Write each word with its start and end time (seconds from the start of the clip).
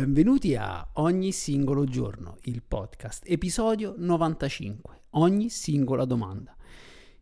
Benvenuti 0.00 0.56
a 0.56 0.88
Ogni 0.94 1.30
singolo 1.30 1.84
giorno, 1.84 2.38
il 2.44 2.62
podcast, 2.66 3.22
episodio 3.26 3.92
95, 3.98 5.02
ogni 5.10 5.50
singola 5.50 6.06
domanda. 6.06 6.56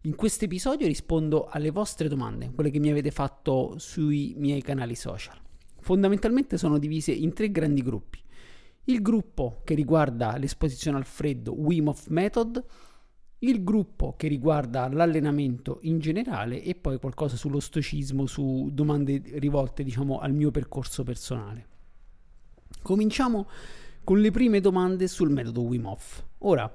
In 0.03 0.15
questo 0.15 0.45
episodio 0.45 0.87
rispondo 0.87 1.47
alle 1.47 1.73
vostre 1.73 2.07
domande, 2.07 2.53
quelle 2.55 2.71
che 2.71 2.79
mi 2.79 2.89
avete 2.89 3.11
fatto 3.11 3.75
sui 3.79 4.33
miei 4.37 4.63
canali 4.63 4.95
social 4.95 5.37
fondamentalmente 5.81 6.57
sono 6.57 6.79
divise 6.79 7.11
in 7.11 7.33
tre 7.33 7.51
grandi 7.51 7.83
gruppi. 7.83 8.21
Il 8.85 9.03
gruppo 9.03 9.63
che 9.65 9.75
riguarda 9.75 10.37
l'esposizione 10.37 10.99
al 10.99 11.05
freddo 11.05 11.59
Wim 11.59 11.89
Hof 11.89 12.07
Method, 12.07 12.65
il 13.41 13.65
gruppo 13.65 14.15
che 14.17 14.29
riguarda 14.29 14.87
l'allenamento 14.87 15.81
in 15.83 15.99
generale 15.99 16.63
e 16.63 16.77
poi 16.77 17.01
qualcosa 17.01 17.35
sullo 17.35 17.59
stoicismo, 17.59 18.27
su 18.27 18.71
domande 18.73 19.21
rivolte 19.33 19.83
diciamo 19.83 20.21
al 20.21 20.33
mio 20.33 20.53
percorso 20.53 21.03
personale. 21.03 21.78
Cominciamo 22.83 23.49
con 24.05 24.21
le 24.21 24.31
prime 24.31 24.61
domande 24.61 25.07
sul 25.09 25.31
metodo 25.31 25.63
Wim 25.63 25.87
Hof. 25.87 26.25
Ora, 26.39 26.73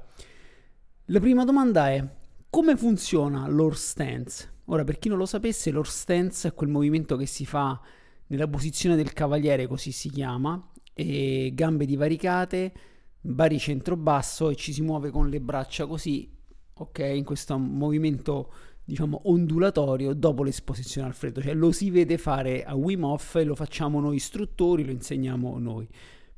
la 1.05 1.19
prima 1.19 1.43
domanda 1.43 1.89
è 1.89 2.07
come 2.49 2.77
funziona 2.77 3.47
l'Or 3.47 3.77
Stance? 3.77 4.51
Ora, 4.65 4.83
per 4.83 4.99
chi 4.99 5.09
non 5.09 5.17
lo 5.17 5.25
sapesse, 5.25 5.71
l'Or 5.71 5.87
Stance 5.87 6.49
è 6.49 6.53
quel 6.53 6.69
movimento 6.69 7.15
che 7.17 7.25
si 7.25 7.45
fa 7.45 7.81
nella 8.27 8.47
posizione 8.47 8.95
del 8.95 9.13
cavaliere, 9.13 9.67
così 9.67 9.91
si 9.91 10.09
chiama, 10.09 10.71
e 10.93 11.51
gambe 11.53 11.85
divaricate, 11.85 12.73
baricentro 13.19 13.95
basso 13.95 14.49
e 14.49 14.55
ci 14.55 14.71
si 14.71 14.81
muove 14.81 15.09
con 15.09 15.29
le 15.29 15.41
braccia 15.41 15.87
così, 15.87 16.31
ok, 16.73 16.99
in 16.99 17.23
questo 17.23 17.57
movimento 17.57 18.53
diciamo 18.85 19.21
ondulatorio 19.25 20.13
dopo 20.13 20.43
l'esposizione 20.43 21.07
al 21.07 21.13
freddo, 21.13 21.41
cioè 21.41 21.53
lo 21.53 21.71
si 21.71 21.89
vede 21.89 22.17
fare 22.17 22.63
a 22.63 22.75
Wim 22.75 23.03
Hof 23.03 23.35
e 23.35 23.43
lo 23.43 23.55
facciamo 23.55 23.99
noi 23.99 24.15
istruttori, 24.15 24.85
lo 24.85 24.91
insegniamo 24.91 25.57
noi. 25.57 25.87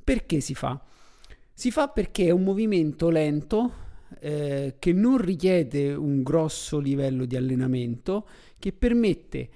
Perché 0.02 0.40
si 0.40 0.54
fa? 0.54 0.80
Si 1.52 1.70
fa 1.70 1.88
perché 1.88 2.26
è 2.26 2.30
un 2.30 2.44
movimento 2.44 3.08
lento 3.08 3.72
eh, 4.20 4.76
che 4.78 4.92
non 4.92 5.18
richiede 5.18 5.94
un 5.94 6.22
grosso 6.22 6.78
livello 6.78 7.24
di 7.24 7.36
allenamento, 7.36 8.28
che 8.58 8.72
permette 8.72 9.48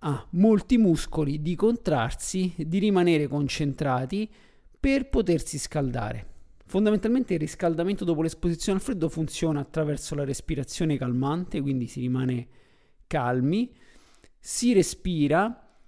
a 0.00 0.24
molti 0.30 0.76
muscoli 0.76 1.40
di 1.42 1.56
contrarsi, 1.56 2.52
di 2.56 2.78
rimanere 2.78 3.26
concentrati 3.26 4.30
per 4.78 5.08
potersi 5.08 5.58
scaldare. 5.58 6.34
Fondamentalmente 6.68 7.34
il 7.34 7.38
riscaldamento 7.38 8.04
dopo 8.04 8.22
l'esposizione 8.22 8.78
al 8.78 8.84
freddo 8.84 9.08
funziona 9.08 9.60
attraverso 9.60 10.16
la 10.16 10.24
respirazione 10.24 10.98
calmante, 10.98 11.60
quindi 11.60 11.86
si 11.86 12.00
rimane 12.00 12.48
calmi, 13.06 13.72
si 14.36 14.72
respira, 14.72 15.78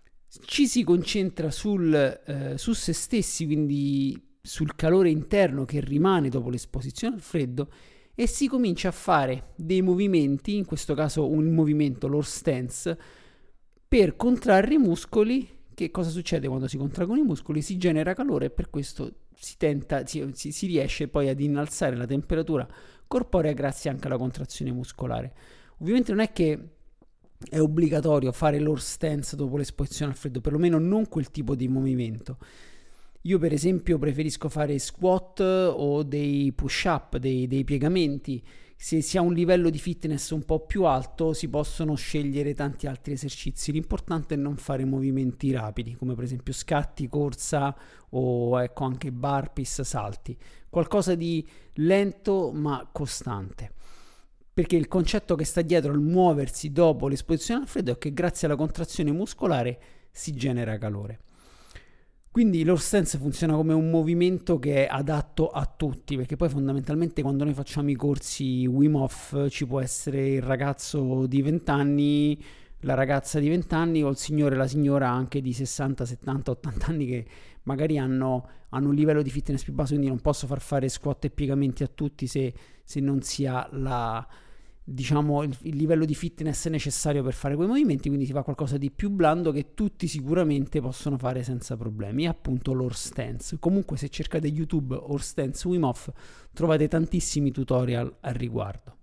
ci 0.44 0.68
si 0.68 0.84
concentra 0.84 1.50
sul, 1.50 1.92
eh, 1.92 2.56
su 2.56 2.72
se 2.74 2.92
stessi, 2.92 3.44
quindi 3.44 4.36
sul 4.40 4.76
calore 4.76 5.10
interno 5.10 5.64
che 5.64 5.80
rimane 5.80 6.28
dopo 6.28 6.48
l'esposizione 6.48 7.16
al 7.16 7.22
freddo 7.22 7.72
e 8.14 8.28
si 8.28 8.46
comincia 8.46 8.88
a 8.88 8.92
fare 8.92 9.54
dei 9.56 9.82
movimenti, 9.82 10.56
in 10.56 10.64
questo 10.64 10.94
caso 10.94 11.28
un 11.28 11.52
movimento, 11.54 12.06
l'or 12.06 12.24
stance, 12.24 12.96
per 13.86 14.14
contrarre 14.14 14.74
i 14.74 14.78
muscoli. 14.78 15.56
Che 15.74 15.90
cosa 15.90 16.10
succede 16.10 16.46
quando 16.46 16.68
si 16.68 16.76
contraggono 16.76 17.20
i 17.20 17.24
muscoli? 17.24 17.62
Si 17.62 17.76
genera 17.78 18.14
calore 18.14 18.46
e 18.46 18.50
per 18.50 18.70
questo 18.70 19.26
si, 19.40 19.56
tenta, 19.56 20.04
si, 20.06 20.32
si, 20.32 20.66
riesce 20.66 21.08
poi 21.08 21.28
ad 21.28 21.40
innalzare 21.40 21.96
la 21.96 22.06
temperatura 22.06 22.66
corporea 23.06 23.52
grazie 23.52 23.90
anche 23.90 24.06
alla 24.06 24.18
contrazione 24.18 24.72
muscolare. 24.72 25.32
Ovviamente 25.78 26.10
non 26.12 26.20
è 26.20 26.32
che 26.32 26.68
è 27.48 27.60
obbligatorio 27.60 28.32
fare 28.32 28.58
l'horse 28.58 28.92
stance 28.92 29.36
dopo 29.36 29.56
l'esposizione 29.56 30.10
al 30.10 30.18
freddo, 30.18 30.40
perlomeno 30.40 30.78
non 30.78 31.08
quel 31.08 31.30
tipo 31.30 31.54
di 31.54 31.68
movimento. 31.68 32.38
Io 33.22 33.38
per 33.38 33.52
esempio 33.52 33.98
preferisco 33.98 34.48
fare 34.48 34.78
squat 34.78 35.40
o 35.40 36.02
dei 36.02 36.52
push 36.52 36.84
up, 36.84 37.16
dei, 37.16 37.46
dei 37.46 37.64
piegamenti 37.64 38.42
se 38.80 39.02
si 39.02 39.18
ha 39.18 39.22
un 39.22 39.32
livello 39.32 39.70
di 39.70 39.78
fitness 39.78 40.30
un 40.30 40.44
po' 40.44 40.64
più 40.64 40.84
alto 40.84 41.32
si 41.32 41.48
possono 41.48 41.96
scegliere 41.96 42.54
tanti 42.54 42.86
altri 42.86 43.14
esercizi. 43.14 43.72
L'importante 43.72 44.34
è 44.34 44.36
non 44.36 44.56
fare 44.56 44.84
movimenti 44.84 45.50
rapidi, 45.50 45.96
come 45.96 46.14
per 46.14 46.22
esempio 46.22 46.52
scatti, 46.52 47.08
corsa 47.08 47.76
o 48.10 48.62
ecco 48.62 48.84
anche 48.84 49.10
burpees, 49.10 49.82
salti. 49.82 50.38
Qualcosa 50.70 51.16
di 51.16 51.44
lento 51.74 52.52
ma 52.52 52.88
costante. 52.92 53.72
Perché 54.54 54.76
il 54.76 54.86
concetto 54.86 55.34
che 55.34 55.44
sta 55.44 55.60
dietro 55.60 55.90
al 55.90 56.00
muoversi 56.00 56.70
dopo 56.70 57.08
l'esposizione 57.08 57.62
al 57.62 57.68
freddo 57.68 57.90
è 57.90 57.98
che 57.98 58.12
grazie 58.12 58.46
alla 58.46 58.56
contrazione 58.56 59.10
muscolare 59.10 59.80
si 60.12 60.32
genera 60.34 60.78
calore. 60.78 61.22
Quindi 62.30 62.62
l'Horse 62.62 62.86
Stance 62.86 63.18
funziona 63.18 63.54
come 63.54 63.72
un 63.72 63.90
movimento 63.90 64.60
che 64.60 64.86
è 64.86 64.88
adatto 64.88 65.27
a 65.46 65.64
tutti, 65.64 66.16
perché 66.16 66.36
poi 66.36 66.48
fondamentalmente 66.48 67.22
quando 67.22 67.44
noi 67.44 67.54
facciamo 67.54 67.90
i 67.90 67.94
corsi 67.94 68.66
Wim 68.66 68.96
Hof 68.96 69.48
ci 69.48 69.66
può 69.66 69.80
essere 69.80 70.34
il 70.34 70.42
ragazzo 70.42 71.26
di 71.26 71.40
20 71.40 71.70
anni, 71.70 72.44
la 72.80 72.94
ragazza 72.94 73.38
di 73.38 73.48
20 73.48 73.74
anni 73.74 74.02
o 74.02 74.08
il 74.08 74.16
signore 74.16 74.54
e 74.54 74.58
la 74.58 74.66
signora 74.66 75.08
anche 75.08 75.40
di 75.40 75.52
60, 75.52 76.04
70, 76.04 76.50
80 76.50 76.86
anni 76.86 77.06
che 77.06 77.26
magari 77.62 77.98
hanno, 77.98 78.48
hanno 78.70 78.88
un 78.88 78.94
livello 78.94 79.22
di 79.22 79.30
fitness 79.30 79.62
più 79.62 79.72
basso, 79.72 79.90
quindi 79.90 80.08
non 80.08 80.20
posso 80.20 80.46
far 80.46 80.60
fare 80.60 80.88
squat 80.88 81.26
e 81.26 81.30
piegamenti 81.30 81.82
a 81.82 81.88
tutti 81.88 82.26
se, 82.26 82.52
se 82.84 83.00
non 83.00 83.22
si 83.22 83.46
ha 83.46 83.68
la 83.72 84.26
diciamo, 84.90 85.42
il, 85.42 85.54
il, 85.62 85.76
livello 85.76 86.04
di 86.04 86.14
fitness 86.14 86.66
necessario 86.68 87.22
per 87.22 87.34
fare 87.34 87.54
quei 87.54 87.68
movimenti, 87.68 88.08
quindi 88.08 88.24
si 88.24 88.32
fa 88.32 88.42
qualcosa 88.42 88.78
di 88.78 88.90
più 88.90 89.10
blando 89.10 89.52
che 89.52 89.74
tutti 89.74 90.08
sicuramente 90.08 90.80
possono 90.80 91.18
fare 91.18 91.42
senza 91.42 91.76
problemi, 91.76 92.24
è 92.24 92.28
appunto 92.28 92.72
l'horse 92.72 93.08
stance. 93.08 93.58
Comunque 93.58 93.98
se 93.98 94.08
cercate 94.08 94.46
YouTube 94.48 94.94
horse 94.94 95.28
stance 95.28 95.68
Wim 95.68 95.84
Hof 95.84 96.10
trovate 96.52 96.88
tantissimi 96.88 97.50
tutorial 97.50 98.16
al 98.20 98.34
riguardo. 98.34 98.96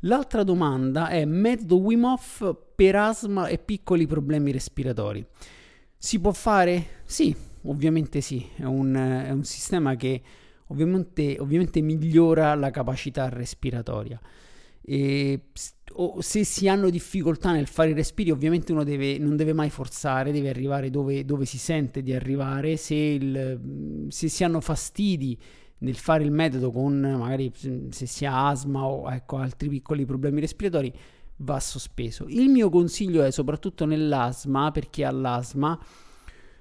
L'altra 0.00 0.42
domanda 0.42 1.08
è 1.08 1.24
metodo 1.24 1.78
Wim 1.78 2.04
Hof 2.04 2.54
per 2.74 2.96
asma 2.96 3.48
e 3.48 3.58
piccoli 3.58 4.06
problemi 4.06 4.52
respiratori. 4.52 5.26
Si 5.96 6.20
può 6.20 6.32
fare? 6.32 7.00
Sì, 7.04 7.34
ovviamente 7.62 8.20
sì, 8.20 8.46
è 8.56 8.64
un, 8.64 8.94
è 8.94 9.30
un 9.30 9.44
sistema 9.44 9.96
che 9.96 10.22
ovviamente, 10.68 11.36
ovviamente 11.38 11.80
migliora 11.80 12.54
la 12.54 12.70
capacità 12.70 13.28
respiratoria. 13.28 14.20
E 14.88 15.40
se 16.20 16.44
si 16.44 16.68
hanno 16.68 16.90
difficoltà 16.90 17.52
nel 17.52 17.66
fare 17.66 17.90
i 17.90 17.94
respiri, 17.94 18.30
ovviamente 18.30 18.70
uno 18.72 18.84
deve, 18.84 19.18
non 19.18 19.36
deve 19.36 19.52
mai 19.52 19.70
forzare, 19.70 20.30
deve 20.30 20.48
arrivare 20.48 20.90
dove, 20.90 21.24
dove 21.24 21.44
si 21.44 21.58
sente 21.58 22.02
di 22.02 22.12
arrivare. 22.12 22.76
Se, 22.76 22.94
il, 22.94 24.06
se, 24.08 24.28
si 24.28 24.44
hanno 24.44 24.60
fastidi 24.60 25.38
nel 25.78 25.96
fare 25.96 26.22
il 26.22 26.30
metodo 26.30 26.70
con 26.70 26.98
magari 26.98 27.52
se 27.54 28.06
si 28.06 28.24
ha 28.24 28.48
asma 28.48 28.86
o 28.86 29.10
ecco, 29.12 29.36
altri 29.36 29.68
piccoli 29.68 30.04
problemi 30.04 30.40
respiratori, 30.40 30.92
va 31.38 31.58
sospeso. 31.60 32.26
Il 32.28 32.48
mio 32.48 32.70
consiglio 32.70 33.22
è 33.22 33.30
soprattutto 33.30 33.84
nell'asma, 33.84 34.70
per 34.70 34.88
chi 34.88 35.02
ha 35.02 35.10
l'asma, 35.10 35.78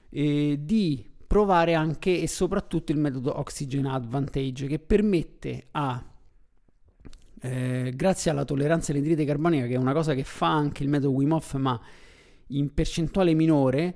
eh, 0.09 0.57
di 0.59 1.13
provare 1.27 1.73
anche 1.73 2.21
e 2.21 2.27
soprattutto 2.27 2.91
il 2.91 2.97
metodo 2.97 3.37
Oxygen 3.39 3.85
Advantage 3.85 4.67
che 4.67 4.79
permette 4.79 5.67
a 5.71 6.03
eh, 7.41 7.93
grazie 7.95 8.31
alla 8.31 8.45
tolleranza 8.45 8.91
all'idride 8.91 9.25
carbonica 9.25 9.67
che 9.67 9.73
è 9.73 9.77
una 9.77 9.93
cosa 9.93 10.13
che 10.13 10.23
fa 10.23 10.51
anche 10.51 10.83
il 10.83 10.89
metodo 10.89 11.13
Wim 11.13 11.31
Hof 11.33 11.55
ma 11.55 11.79
in 12.47 12.73
percentuale 12.73 13.33
minore 13.33 13.95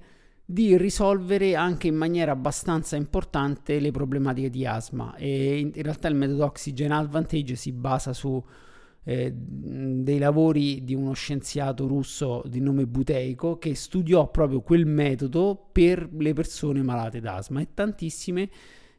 di 0.52 0.76
risolvere 0.78 1.56
anche 1.56 1.86
in 1.86 1.96
maniera 1.96 2.32
abbastanza 2.32 2.96
importante 2.96 3.80
le 3.80 3.92
problematiche 3.92 4.50
di 4.50 4.66
asma. 4.66 5.16
E 5.16 5.60
in 5.60 5.72
realtà 5.76 6.08
il 6.08 6.16
metodo 6.16 6.46
Oxygen 6.46 6.92
Advantage 6.92 7.56
si 7.56 7.72
basa 7.72 8.14
su 8.14 8.44
eh, 9.04 9.32
dei 9.34 10.18
lavori 10.18 10.84
di 10.84 10.94
uno 10.94 11.14
scienziato 11.14 11.88
russo 11.88 12.44
di 12.46 12.60
nome 12.60 12.86
Buteico 12.86 13.58
che 13.58 13.76
studiò 13.76 14.30
proprio 14.30 14.62
quel 14.62 14.86
metodo 14.86 15.70
per 15.72 16.10
le 16.12 16.34
persone 16.34 16.82
malate 16.82 17.20
d'asma 17.20 17.62
e 17.62 17.70
tantissime 17.74 18.50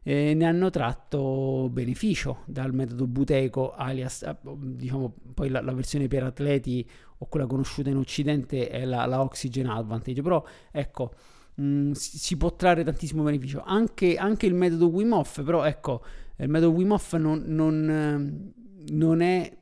eh, 0.03 0.33
ne 0.35 0.45
hanno 0.47 0.71
tratto 0.71 1.69
beneficio 1.71 2.39
dal 2.47 2.73
metodo 2.73 3.07
Buteico 3.07 3.75
alias 3.75 4.23
eh, 4.23 4.37
diciamo 4.43 5.15
poi 5.35 5.51
la, 5.51 5.61
la, 5.61 5.75
versione 5.75 6.09
per 6.09 6.23
atleti 6.25 6.89
o 7.23 7.27
quella 7.27 7.47
conosciuta 7.47 7.91
in 7.91 7.97
Occidente 7.97 8.69
è 8.69 8.85
la, 8.85 9.05
la 9.07 9.23
Oxygen 9.23 9.67
Advantage, 9.67 10.23
però 10.23 10.43
ecco, 10.71 11.13
mh, 11.55 11.63
mm, 11.63 11.91
si 11.93 12.37
può 12.37 12.55
trarre 12.57 12.83
tantissimo 12.85 13.23
beneficio. 13.23 13.63
Anche, 13.65 14.17
anche, 14.17 14.47
il 14.47 14.55
metodo 14.55 14.89
Wim 14.89 15.13
Hof, 15.13 15.43
però 15.45 15.65
ecco, 15.65 16.03
il 16.37 16.49
metodo 16.49 16.73
Wim 16.73 16.93
Hof 16.93 17.17
non, 17.17 17.43
non, 17.47 18.53
non 18.89 19.21
è 19.21 19.59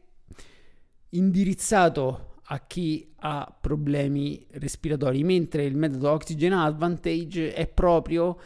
indirizzato 1.11 2.35
a 2.51 2.61
chi 2.67 3.13
ha 3.17 3.55
problemi 3.61 4.47
respiratori, 4.53 5.23
mentre 5.23 5.65
il 5.65 5.77
metodo 5.77 6.11
Oxygen 6.11 6.53
Advantage 6.53 7.53
è 7.53 7.67
proprio 7.67 8.39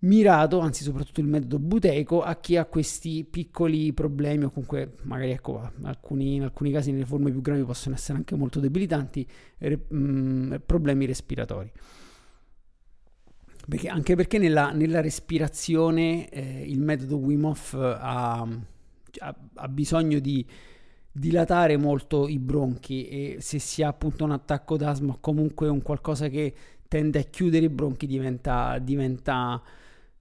mirato, 0.00 0.60
anzi 0.60 0.84
soprattutto 0.84 1.20
il 1.20 1.26
metodo 1.26 1.58
buteico, 1.58 2.22
a 2.22 2.36
chi 2.36 2.56
ha 2.56 2.64
questi 2.66 3.24
piccoli 3.24 3.92
problemi 3.92 4.44
o 4.44 4.50
comunque 4.50 4.94
magari 5.02 5.32
ecco, 5.32 5.72
alcuni, 5.82 6.36
in 6.36 6.44
alcuni 6.44 6.70
casi 6.70 6.92
nelle 6.92 7.04
forme 7.04 7.30
più 7.30 7.40
gravi 7.40 7.64
possono 7.64 7.96
essere 7.96 8.16
anche 8.18 8.36
molto 8.36 8.60
debilitanti, 8.60 9.26
re, 9.58 9.78
mh, 9.88 9.96
mm, 9.96 10.54
problemi 10.64 11.04
respiratori. 11.04 11.70
Perché, 13.68 13.88
anche 13.88 14.16
perché 14.16 14.38
nella, 14.38 14.70
nella 14.70 15.02
respirazione 15.02 16.30
eh, 16.30 16.62
il 16.66 16.80
metodo 16.80 17.18
Wim 17.18 17.44
Hof 17.44 17.74
ha, 17.74 18.40
ha, 18.40 19.36
ha 19.54 19.68
bisogno 19.68 20.18
di 20.20 20.46
dilatare 21.10 21.76
molto 21.76 22.28
i 22.28 22.38
bronchi 22.38 23.08
e 23.08 23.36
se 23.40 23.58
si 23.58 23.82
ha 23.82 23.88
appunto 23.88 24.24
un 24.24 24.32
attacco 24.32 24.76
d'asma 24.76 25.14
o 25.14 25.18
comunque 25.20 25.68
un 25.68 25.82
qualcosa 25.82 26.28
che 26.28 26.54
tende 26.86 27.18
a 27.18 27.22
chiudere 27.22 27.66
i 27.66 27.68
bronchi 27.68 28.06
diventa, 28.06 28.78
diventa 28.78 29.62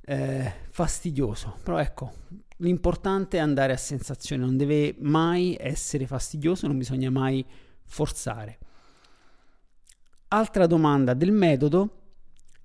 eh, 0.02 0.54
fastidioso. 0.70 1.58
Però 1.64 1.78
ecco, 1.78 2.14
l'importante 2.58 3.38
è 3.38 3.42
andare 3.42 3.74
a 3.74 3.78
sensazione, 3.78 4.44
non 4.44 4.58
deve 4.58 4.96
mai 5.00 5.56
essere 5.60 6.08
fastidioso, 6.08 6.68
non 6.68 6.78
bisogna 6.78 7.10
mai 7.10 7.46
forzare. 7.86 8.58
Altra 10.30 10.68
domanda 10.68 11.14
del 11.14 11.32
metodo, 11.32 11.92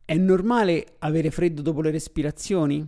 è 0.05 0.17
normale 0.17 0.97
avere 0.99 1.31
freddo 1.31 1.63
dopo 1.63 1.81
le 1.81 1.91
respirazioni? 1.91 2.87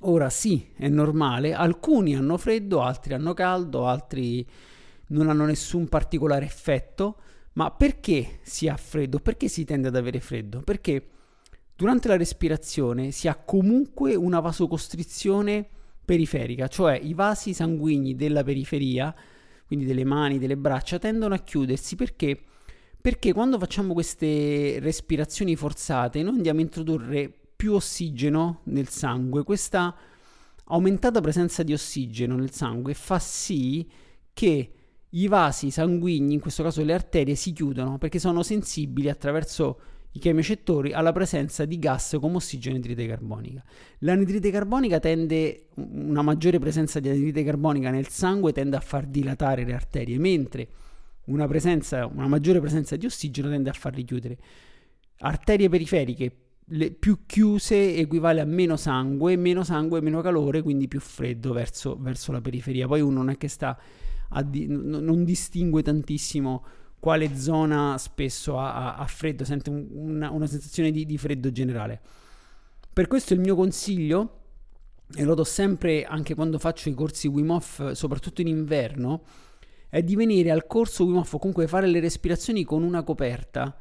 Ora 0.00 0.30
sì, 0.30 0.66
è 0.76 0.88
normale, 0.88 1.52
alcuni 1.52 2.16
hanno 2.16 2.36
freddo, 2.36 2.80
altri 2.82 3.14
hanno 3.14 3.34
caldo, 3.34 3.86
altri 3.86 4.44
non 5.08 5.28
hanno 5.28 5.44
nessun 5.44 5.88
particolare 5.88 6.44
effetto, 6.44 7.16
ma 7.54 7.70
perché 7.70 8.40
si 8.42 8.66
ha 8.66 8.76
freddo? 8.76 9.18
Perché 9.18 9.48
si 9.48 9.64
tende 9.64 9.88
ad 9.88 9.96
avere 9.96 10.20
freddo? 10.20 10.60
Perché 10.60 11.06
durante 11.76 12.08
la 12.08 12.16
respirazione 12.16 13.10
si 13.10 13.28
ha 13.28 13.36
comunque 13.36 14.14
una 14.14 14.40
vasocostrizione 14.40 15.68
periferica, 16.04 16.66
cioè 16.66 16.98
i 17.00 17.14
vasi 17.14 17.54
sanguigni 17.54 18.16
della 18.16 18.42
periferia, 18.42 19.14
quindi 19.66 19.84
delle 19.84 20.04
mani, 20.04 20.38
delle 20.38 20.56
braccia, 20.56 20.98
tendono 20.98 21.34
a 21.34 21.38
chiudersi 21.38 21.94
perché? 21.94 22.40
Perché 23.00 23.32
quando 23.32 23.58
facciamo 23.58 23.92
queste 23.92 24.78
respirazioni 24.80 25.56
forzate 25.56 26.22
noi 26.22 26.36
andiamo 26.36 26.60
a 26.60 26.62
introdurre 26.62 27.32
più 27.62 27.74
ossigeno 27.74 28.62
nel 28.64 28.88
sangue. 28.88 29.44
Questa 29.44 29.94
aumentata 30.64 31.20
presenza 31.20 31.62
di 31.62 31.72
ossigeno 31.72 32.34
nel 32.34 32.50
sangue 32.50 32.92
fa 32.92 33.20
sì 33.20 33.88
che 34.32 34.72
i 35.08 35.28
vasi 35.28 35.70
sanguigni, 35.70 36.34
in 36.34 36.40
questo 36.40 36.64
caso 36.64 36.82
le 36.82 36.92
arterie, 36.92 37.36
si 37.36 37.52
chiudono 37.52 37.98
perché 37.98 38.18
sono 38.18 38.42
sensibili 38.42 39.08
attraverso 39.08 39.78
i 40.10 40.18
chemiocettori 40.18 40.92
alla 40.92 41.12
presenza 41.12 41.64
di 41.64 41.78
gas 41.78 42.16
come 42.18 42.38
ossigeno 42.38 42.74
e 42.74 42.78
anidride 42.78 43.06
carbonica. 43.06 43.62
L'anidride 43.98 44.50
carbonica 44.50 44.98
tende, 44.98 45.68
una 45.76 46.22
maggiore 46.22 46.58
presenza 46.58 46.98
di 46.98 47.10
anidride 47.10 47.44
carbonica 47.44 47.90
nel 47.90 48.08
sangue 48.08 48.50
tende 48.50 48.74
a 48.74 48.80
far 48.80 49.06
dilatare 49.06 49.64
le 49.64 49.74
arterie, 49.74 50.18
mentre 50.18 50.66
una, 51.26 51.46
presenza, 51.46 52.06
una 52.06 52.26
maggiore 52.26 52.58
presenza 52.58 52.96
di 52.96 53.06
ossigeno 53.06 53.50
tende 53.50 53.70
a 53.70 53.72
farli 53.72 54.02
chiudere. 54.02 54.36
Arterie 55.18 55.68
periferiche 55.68 56.41
più 56.98 57.26
chiuse 57.26 57.96
equivale 57.96 58.40
a 58.40 58.44
meno 58.44 58.76
sangue, 58.76 59.36
meno 59.36 59.64
sangue, 59.64 60.00
meno 60.00 60.20
calore, 60.20 60.62
quindi 60.62 60.88
più 60.88 61.00
freddo 61.00 61.52
verso, 61.52 61.96
verso 61.98 62.32
la 62.32 62.40
periferia. 62.40 62.86
Poi 62.86 63.00
uno 63.00 63.18
non 63.18 63.30
è 63.30 63.36
che 63.36 63.48
sta 63.48 63.78
a 64.34 64.42
di, 64.42 64.66
non 64.68 65.24
distingue 65.24 65.82
tantissimo 65.82 66.64
quale 66.98 67.36
zona 67.36 67.98
spesso 67.98 68.58
ha, 68.58 68.94
ha 68.94 69.06
freddo, 69.06 69.44
sente 69.44 69.70
un, 69.70 69.88
una, 69.90 70.30
una, 70.30 70.46
sensazione 70.46 70.92
di, 70.92 71.04
di 71.04 71.18
freddo 71.18 71.50
generale. 71.50 72.00
Per 72.92 73.08
questo 73.08 73.34
il 73.34 73.40
mio 73.40 73.56
consiglio, 73.56 74.38
e 75.14 75.24
lo 75.24 75.34
do 75.34 75.44
sempre 75.44 76.04
anche 76.04 76.34
quando 76.34 76.60
faccio 76.60 76.88
i 76.88 76.94
corsi 76.94 77.26
Wim 77.26 77.50
Hof, 77.50 77.90
soprattutto 77.90 78.40
in 78.40 78.46
inverno, 78.46 79.24
è 79.88 80.02
di 80.02 80.14
venire 80.14 80.52
al 80.52 80.66
corso 80.66 81.04
Wim 81.04 81.16
Hof 81.16 81.36
comunque 81.38 81.66
fare 81.66 81.88
le 81.88 81.98
respirazioni 81.98 82.62
con 82.62 82.84
una 82.84 83.02
coperta. 83.02 83.76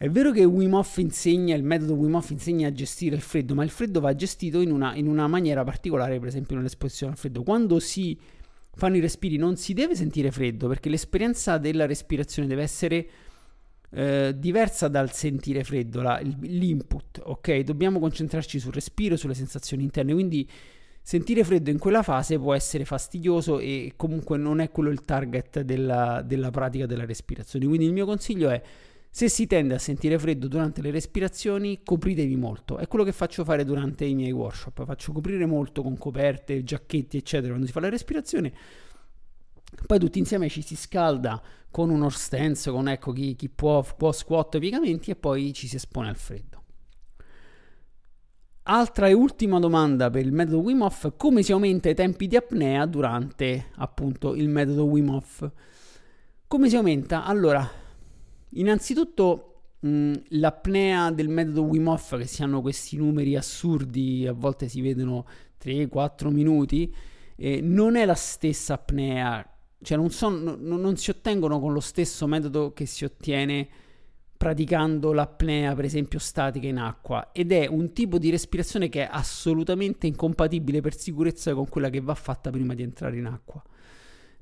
È 0.00 0.08
vero 0.08 0.30
che 0.30 0.44
Wim 0.44 0.74
Hof 0.74 0.98
insegna, 0.98 1.56
il 1.56 1.64
metodo 1.64 1.94
Wim 1.94 2.14
Hof 2.14 2.30
insegna 2.30 2.68
a 2.68 2.72
gestire 2.72 3.16
il 3.16 3.20
freddo, 3.20 3.56
ma 3.56 3.64
il 3.64 3.70
freddo 3.70 3.98
va 3.98 4.14
gestito 4.14 4.60
in 4.60 4.70
una, 4.70 4.94
in 4.94 5.08
una 5.08 5.26
maniera 5.26 5.64
particolare, 5.64 6.20
per 6.20 6.28
esempio 6.28 6.54
nell'esposizione 6.54 7.14
al 7.14 7.18
freddo. 7.18 7.42
Quando 7.42 7.80
si 7.80 8.16
fanno 8.76 8.94
i 8.94 9.00
respiri 9.00 9.36
non 9.38 9.56
si 9.56 9.72
deve 9.72 9.96
sentire 9.96 10.30
freddo 10.30 10.68
perché 10.68 10.88
l'esperienza 10.88 11.58
della 11.58 11.84
respirazione 11.84 12.46
deve 12.46 12.62
essere 12.62 13.08
eh, 13.90 14.34
diversa 14.38 14.86
dal 14.86 15.12
sentire 15.12 15.64
freddo, 15.64 16.00
la, 16.00 16.20
l'input, 16.20 17.20
ok? 17.24 17.58
Dobbiamo 17.62 17.98
concentrarci 17.98 18.60
sul 18.60 18.72
respiro, 18.72 19.16
sulle 19.16 19.34
sensazioni 19.34 19.82
interne, 19.82 20.12
quindi 20.12 20.48
sentire 21.02 21.42
freddo 21.42 21.70
in 21.70 21.78
quella 21.78 22.04
fase 22.04 22.38
può 22.38 22.54
essere 22.54 22.84
fastidioso 22.84 23.58
e 23.58 23.94
comunque 23.96 24.38
non 24.38 24.60
è 24.60 24.70
quello 24.70 24.90
il 24.90 25.00
target 25.00 25.62
della, 25.62 26.22
della 26.24 26.52
pratica 26.52 26.86
della 26.86 27.04
respirazione. 27.04 27.66
Quindi 27.66 27.86
il 27.86 27.92
mio 27.92 28.06
consiglio 28.06 28.48
è 28.48 28.62
se 29.10 29.28
si 29.28 29.46
tende 29.46 29.74
a 29.74 29.78
sentire 29.78 30.18
freddo 30.18 30.48
durante 30.48 30.82
le 30.82 30.90
respirazioni, 30.90 31.80
copritevi 31.82 32.36
molto. 32.36 32.78
È 32.78 32.86
quello 32.86 33.04
che 33.04 33.12
faccio 33.12 33.44
fare 33.44 33.64
durante 33.64 34.04
i 34.04 34.14
miei 34.14 34.32
workshop. 34.32 34.84
Faccio 34.84 35.12
coprire 35.12 35.46
molto 35.46 35.82
con 35.82 35.96
coperte, 35.98 36.62
giacchetti, 36.62 37.16
eccetera, 37.16 37.48
quando 37.48 37.66
si 37.66 37.72
fa 37.72 37.80
la 37.80 37.88
respirazione. 37.88 38.52
Poi 39.86 39.98
tutti 39.98 40.18
insieme 40.18 40.48
ci 40.48 40.62
si 40.62 40.76
scalda 40.76 41.42
con 41.70 41.90
un 41.90 42.02
orstenso, 42.02 42.72
con 42.72 42.88
ecco 42.88 43.12
chi, 43.12 43.34
chi 43.34 43.48
può, 43.48 43.84
può 43.96 44.12
squat 44.12 44.58
piegamenti 44.58 45.10
e 45.10 45.16
poi 45.16 45.52
ci 45.52 45.66
si 45.68 45.76
espone 45.76 46.08
al 46.08 46.16
freddo. 46.16 46.62
Altra 48.70 49.08
e 49.08 49.14
ultima 49.14 49.58
domanda 49.58 50.10
per 50.10 50.24
il 50.24 50.32
metodo 50.32 50.60
Wim 50.60 50.82
Hof, 50.82 51.14
come 51.16 51.42
si 51.42 51.52
aumenta 51.52 51.88
i 51.88 51.94
tempi 51.94 52.26
di 52.26 52.36
apnea 52.36 52.84
durante 52.84 53.68
appunto 53.76 54.34
il 54.34 54.48
metodo 54.48 54.84
Wim 54.84 55.08
Hof? 55.08 55.50
Come 56.46 56.68
si 56.68 56.76
aumenta? 56.76 57.24
Allora, 57.24 57.66
Innanzitutto 58.50 59.60
mh, 59.80 60.12
l'apnea 60.30 61.10
del 61.10 61.28
metodo 61.28 61.62
Wim 61.62 61.88
Hof, 61.88 62.16
che 62.16 62.26
si 62.26 62.42
hanno 62.42 62.60
questi 62.60 62.96
numeri 62.96 63.36
assurdi, 63.36 64.26
a 64.26 64.32
volte 64.32 64.68
si 64.68 64.80
vedono 64.80 65.26
3-4 65.62 66.30
minuti, 66.30 66.94
eh, 67.36 67.60
non 67.60 67.96
è 67.96 68.04
la 68.04 68.14
stessa 68.14 68.74
apnea, 68.74 69.46
cioè 69.82 69.96
non, 69.96 70.10
so, 70.10 70.28
no, 70.28 70.56
non 70.56 70.96
si 70.96 71.10
ottengono 71.10 71.60
con 71.60 71.72
lo 71.72 71.80
stesso 71.80 72.26
metodo 72.26 72.72
che 72.72 72.86
si 72.86 73.04
ottiene 73.04 73.68
praticando 74.36 75.12
l'apnea, 75.12 75.74
per 75.74 75.84
esempio, 75.84 76.20
statica 76.20 76.66
in 76.66 76.78
acqua 76.78 77.30
ed 77.32 77.50
è 77.50 77.66
un 77.66 77.92
tipo 77.92 78.18
di 78.18 78.30
respirazione 78.30 78.88
che 78.88 79.04
è 79.04 79.08
assolutamente 79.10 80.06
incompatibile 80.06 80.80
per 80.80 80.96
sicurezza 80.96 81.54
con 81.54 81.68
quella 81.68 81.90
che 81.90 82.00
va 82.00 82.14
fatta 82.14 82.50
prima 82.50 82.74
di 82.74 82.82
entrare 82.84 83.16
in 83.16 83.26
acqua. 83.26 83.62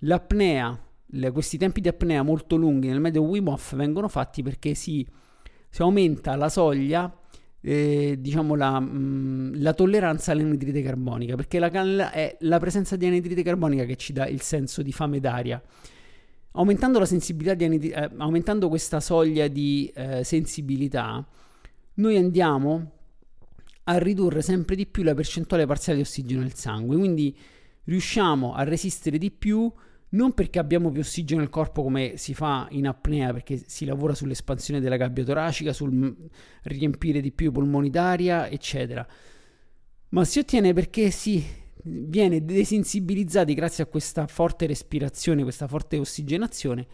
L'apnea 0.01 0.79
le, 1.11 1.31
questi 1.31 1.57
tempi 1.57 1.81
di 1.81 1.89
apnea 1.89 2.23
molto 2.23 2.57
lunghi 2.57 2.89
nel 2.89 3.01
medio 3.01 3.23
Wim 3.23 3.49
Hof 3.49 3.75
vengono 3.77 4.09
fatti 4.09 4.43
perché 4.43 4.75
si, 4.75 5.07
si 5.69 5.83
aumenta 5.83 6.35
la 6.37 6.49
soglia, 6.49 7.13
eh, 7.61 8.17
diciamo 8.19 8.55
la, 8.55 8.81
mh, 8.81 8.97
mm, 8.97 9.55
la, 9.57 9.73
tolleranza 9.75 10.33
all'anidride 10.33 10.83
carbonica, 10.83 11.37
perché 11.37 11.59
la, 11.59 12.11
è 12.11 12.37
la 12.41 12.59
presenza 12.59 12.97
di 12.97 13.07
anidride 13.07 13.43
carbonica 13.43 13.85
che 13.85 13.97
ci 13.97 14.13
dà 14.13 14.27
il 14.27 14.41
senso 14.41 14.83
di 14.83 14.93
fame 14.93 15.21
d'aria. 15.21 15.63
Aumentando, 16.53 16.99
la 16.99 17.07
anidride, 17.11 17.95
eh, 17.95 18.11
aumentando 18.17 18.69
questa 18.69 19.01
soglia 19.01 19.47
di 19.47 19.93
eh, 19.95 20.25
sensibilità, 20.25 21.27
noi 21.95 22.17
andiamo 22.17 22.93
a 23.85 23.99
ridurre 23.99 24.43
sempre 24.43 24.75
di 24.75 24.87
più 24.87 25.03
la 25.03 25.15
percentuale 25.15 25.67
parziale 25.67 25.99
di 25.99 26.05
ossigeno 26.05 26.41
nel 26.41 26.55
sangue, 26.55 26.97
quindi 26.97 27.37
riusciamo 27.85 28.55
a 28.55 28.65
resistere 28.65 29.17
di 29.19 29.31
più 29.31 29.73
non 30.17 30.33
perché 30.33 30.59
abbiamo 30.59 30.91
più 30.91 31.01
ossigeno 31.01 31.41
nel 31.41 31.51
corpo 31.51 31.83
come 31.83 32.17
si 32.17 32.35
fa 32.35 32.67
in 32.71 32.87
apnea, 32.89 33.33
perché 33.33 33.63
si 33.67 33.85
lavora 33.85 34.15
sull'espansione 34.15 34.81
della 34.81 34.97
gabbia 34.97 35.25
toracica, 35.25 35.73
sul 35.73 36.17
riempire 36.63 37.21
di 37.21 37.31
più 37.31 37.49
i 37.49 37.53
polmoni 37.53 37.91
d'aria, 37.91 38.49
eccetera, 38.49 39.07
ma 40.09 40.25
si 40.25 40.39
ottiene 40.39 40.73
perché 40.73 41.11
si 41.11 41.45
viene 41.83 42.45
desensibilizzati 42.45 43.55
grazie 43.55 43.85
a 43.85 43.87
questa 43.87 44.27
forte 44.27 44.67
respirazione, 44.67 45.43
questa 45.43 45.69
forte 45.69 45.99
ossigenazione 45.99 46.87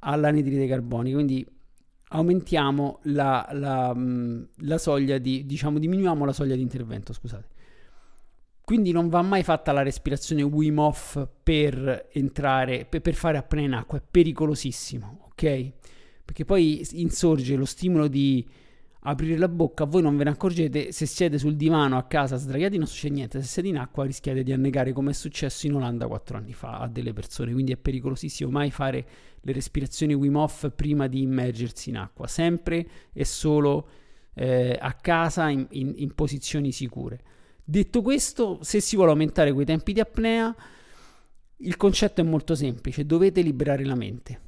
all'anidride 0.00 0.66
carbonica, 0.66 1.14
quindi 1.14 1.46
aumentiamo 2.08 3.00
la, 3.04 3.48
la, 3.52 3.96
la 4.56 4.78
soglia 4.78 5.18
di, 5.18 5.46
diciamo, 5.46 5.78
diminuiamo 5.78 6.24
la 6.24 6.32
soglia 6.32 6.56
di 6.56 6.62
intervento, 6.62 7.12
scusate. 7.12 7.48
Quindi 8.64 8.92
non 8.92 9.08
va 9.08 9.22
mai 9.22 9.42
fatta 9.42 9.72
la 9.72 9.82
respirazione 9.82 10.42
Wim 10.42 10.78
Hof 10.78 11.28
per 11.42 12.08
entrare, 12.12 12.84
per, 12.84 13.00
per 13.00 13.14
fare 13.14 13.36
apnea 13.36 13.64
in 13.64 13.72
acqua, 13.72 13.98
è 13.98 14.02
pericolosissimo, 14.08 15.28
ok? 15.30 15.72
Perché 16.24 16.44
poi 16.44 16.86
insorge 16.92 17.56
lo 17.56 17.64
stimolo 17.64 18.06
di 18.06 18.46
aprire 19.04 19.36
la 19.36 19.48
bocca, 19.48 19.84
voi 19.84 20.02
non 20.02 20.16
ve 20.16 20.24
ne 20.24 20.30
accorgete, 20.30 20.92
se 20.92 21.06
siete 21.06 21.38
sul 21.38 21.56
divano 21.56 21.96
a 21.96 22.04
casa 22.04 22.36
sdraiati 22.36 22.78
non 22.78 22.86
succede 22.86 23.14
niente, 23.14 23.42
se 23.42 23.48
siete 23.48 23.68
in 23.68 23.78
acqua 23.78 24.04
rischiate 24.04 24.44
di 24.44 24.52
annegare 24.52 24.92
come 24.92 25.10
è 25.10 25.14
successo 25.14 25.66
in 25.66 25.74
Olanda 25.74 26.06
quattro 26.06 26.36
anni 26.36 26.52
fa 26.52 26.78
a 26.78 26.88
delle 26.88 27.12
persone, 27.12 27.52
quindi 27.52 27.72
è 27.72 27.76
pericolosissimo 27.76 28.50
mai 28.50 28.70
fare 28.70 29.04
le 29.40 29.52
respirazioni 29.52 30.14
Wim 30.14 30.36
Hof 30.36 30.70
prima 30.74 31.08
di 31.08 31.22
immergersi 31.22 31.90
in 31.90 31.96
acqua, 31.96 32.28
sempre 32.28 32.86
e 33.12 33.24
solo 33.24 33.88
eh, 34.34 34.78
a 34.80 34.92
casa 34.92 35.48
in, 35.48 35.66
in, 35.70 35.94
in 35.96 36.14
posizioni 36.14 36.70
sicure. 36.70 37.20
Detto 37.64 38.02
questo, 38.02 38.58
se 38.62 38.80
si 38.80 38.96
vuole 38.96 39.12
aumentare 39.12 39.52
quei 39.52 39.64
tempi 39.64 39.92
di 39.92 40.00
apnea, 40.00 40.54
il 41.56 41.76
concetto 41.76 42.20
è 42.20 42.24
molto 42.24 42.54
semplice, 42.54 43.06
dovete 43.06 43.40
liberare 43.40 43.84
la 43.84 43.94
mente. 43.94 44.40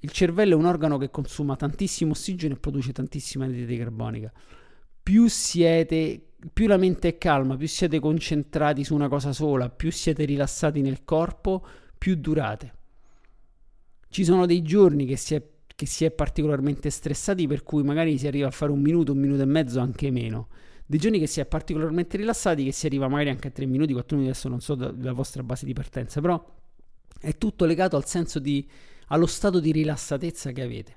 Il 0.00 0.10
cervello 0.10 0.54
è 0.54 0.58
un 0.58 0.64
organo 0.64 0.98
che 0.98 1.10
consuma 1.10 1.54
tantissimo 1.54 2.10
ossigeno 2.10 2.54
e 2.54 2.58
produce 2.58 2.92
tantissima 2.92 3.44
anidride 3.44 3.76
carbonica. 3.76 4.32
Più 5.02 5.28
siete, 5.28 6.20
più 6.52 6.66
la 6.66 6.76
mente 6.76 7.08
è 7.08 7.18
calma, 7.18 7.56
più 7.56 7.68
siete 7.68 8.00
concentrati 8.00 8.82
su 8.82 8.94
una 8.94 9.08
cosa 9.08 9.32
sola, 9.32 9.68
più 9.68 9.92
siete 9.92 10.24
rilassati 10.24 10.80
nel 10.80 11.04
corpo, 11.04 11.64
più 11.96 12.16
durate. 12.16 12.74
Ci 14.08 14.24
sono 14.24 14.44
dei 14.46 14.62
giorni 14.62 15.06
che 15.06 15.16
si 15.16 15.36
è, 15.36 15.42
che 15.66 15.86
si 15.86 16.04
è 16.04 16.10
particolarmente 16.10 16.90
stressati, 16.90 17.46
per 17.46 17.62
cui 17.62 17.84
magari 17.84 18.18
si 18.18 18.26
arriva 18.26 18.48
a 18.48 18.52
fare 18.52 18.72
un 18.72 18.80
minuto, 18.80 19.12
un 19.12 19.18
minuto 19.18 19.42
e 19.42 19.46
mezzo, 19.46 19.78
anche 19.78 20.10
meno 20.10 20.48
dei 20.90 20.98
giorni 20.98 21.20
che 21.20 21.28
si 21.28 21.38
è 21.38 21.46
particolarmente 21.46 22.16
rilassati, 22.16 22.64
che 22.64 22.72
si 22.72 22.86
arriva 22.86 23.06
magari 23.06 23.30
anche 23.30 23.46
a 23.46 23.50
3 23.52 23.64
minuti, 23.64 23.92
4 23.92 24.16
minuti, 24.16 24.32
adesso 24.32 24.48
non 24.48 24.60
so 24.60 24.74
la 24.74 25.12
vostra 25.12 25.44
base 25.44 25.64
di 25.64 25.72
partenza, 25.72 26.20
però 26.20 26.44
è 27.20 27.38
tutto 27.38 27.64
legato 27.64 27.94
al 27.94 28.06
senso 28.06 28.40
di, 28.40 28.68
allo 29.06 29.26
stato 29.26 29.60
di 29.60 29.70
rilassatezza 29.70 30.50
che 30.50 30.62
avete. 30.62 30.94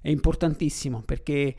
È 0.00 0.08
importantissimo 0.08 1.02
perché 1.02 1.54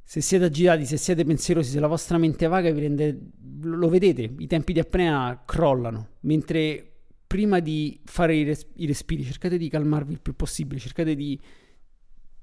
se 0.00 0.20
siete 0.20 0.44
agitati, 0.44 0.86
se 0.86 0.96
siete 0.96 1.24
pensierosi, 1.24 1.72
se 1.72 1.80
la 1.80 1.88
vostra 1.88 2.18
mente 2.18 2.44
è 2.44 2.48
vaga, 2.48 2.70
vi 2.70 2.82
rende, 2.82 3.18
lo 3.62 3.88
vedete, 3.88 4.32
i 4.38 4.46
tempi 4.46 4.74
di 4.74 4.78
apnea 4.78 5.42
crollano, 5.44 6.10
mentre 6.20 6.88
prima 7.26 7.58
di 7.58 8.00
fare 8.04 8.36
i, 8.36 8.44
res- 8.44 8.68
i 8.76 8.86
respiri 8.86 9.24
cercate 9.24 9.58
di 9.58 9.68
calmarvi 9.68 10.12
il 10.12 10.20
più 10.20 10.36
possibile, 10.36 10.78
cercate 10.78 11.16
di, 11.16 11.36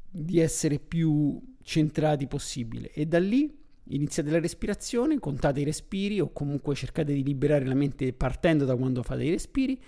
di 0.06 0.39
essere 0.41 0.80
più 0.80 1.41
centrati 1.63 2.27
possibile 2.27 2.91
e 2.91 3.06
da 3.06 3.20
lì 3.20 3.60
iniziate 3.86 4.30
la 4.30 4.40
respirazione, 4.40 5.20
contate 5.20 5.62
i 5.62 5.64
respiri 5.64 6.20
o 6.20 6.32
comunque 6.32 6.76
cercate 6.76 7.14
di 7.14 7.24
liberare 7.24 7.66
la 7.66 7.74
mente 7.74 8.14
partendo 8.14 8.66
da 8.66 8.76
quando 8.76 9.04
fate 9.04 9.24
i 9.24 9.30
respiri 9.30 9.82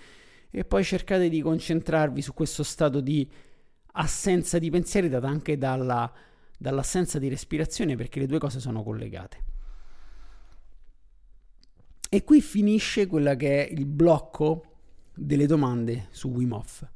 e 0.50 0.64
poi 0.64 0.84
cercate 0.84 1.28
di 1.28 1.40
concentrarvi 1.40 2.22
su 2.22 2.34
questo 2.34 2.62
stato 2.62 3.00
di 3.00 3.28
assenza 3.96 4.58
di 4.58 4.70
pensieri 4.70 5.08
data 5.08 5.26
anche 5.26 5.56
dalla, 5.56 6.12
dall'assenza 6.58 7.18
di 7.18 7.28
respirazione 7.28 7.96
perché 7.96 8.20
le 8.20 8.26
due 8.26 8.38
cose 8.38 8.60
sono 8.60 8.82
collegate. 8.82 9.42
E 12.08 12.22
qui 12.22 12.40
finisce 12.40 13.06
quella 13.06 13.34
che 13.34 13.66
è 13.66 13.72
il 13.72 13.86
blocco 13.86 14.74
delle 15.14 15.46
domande 15.46 16.08
su 16.10 16.28
Wim 16.28 16.52
Hof. 16.52 16.88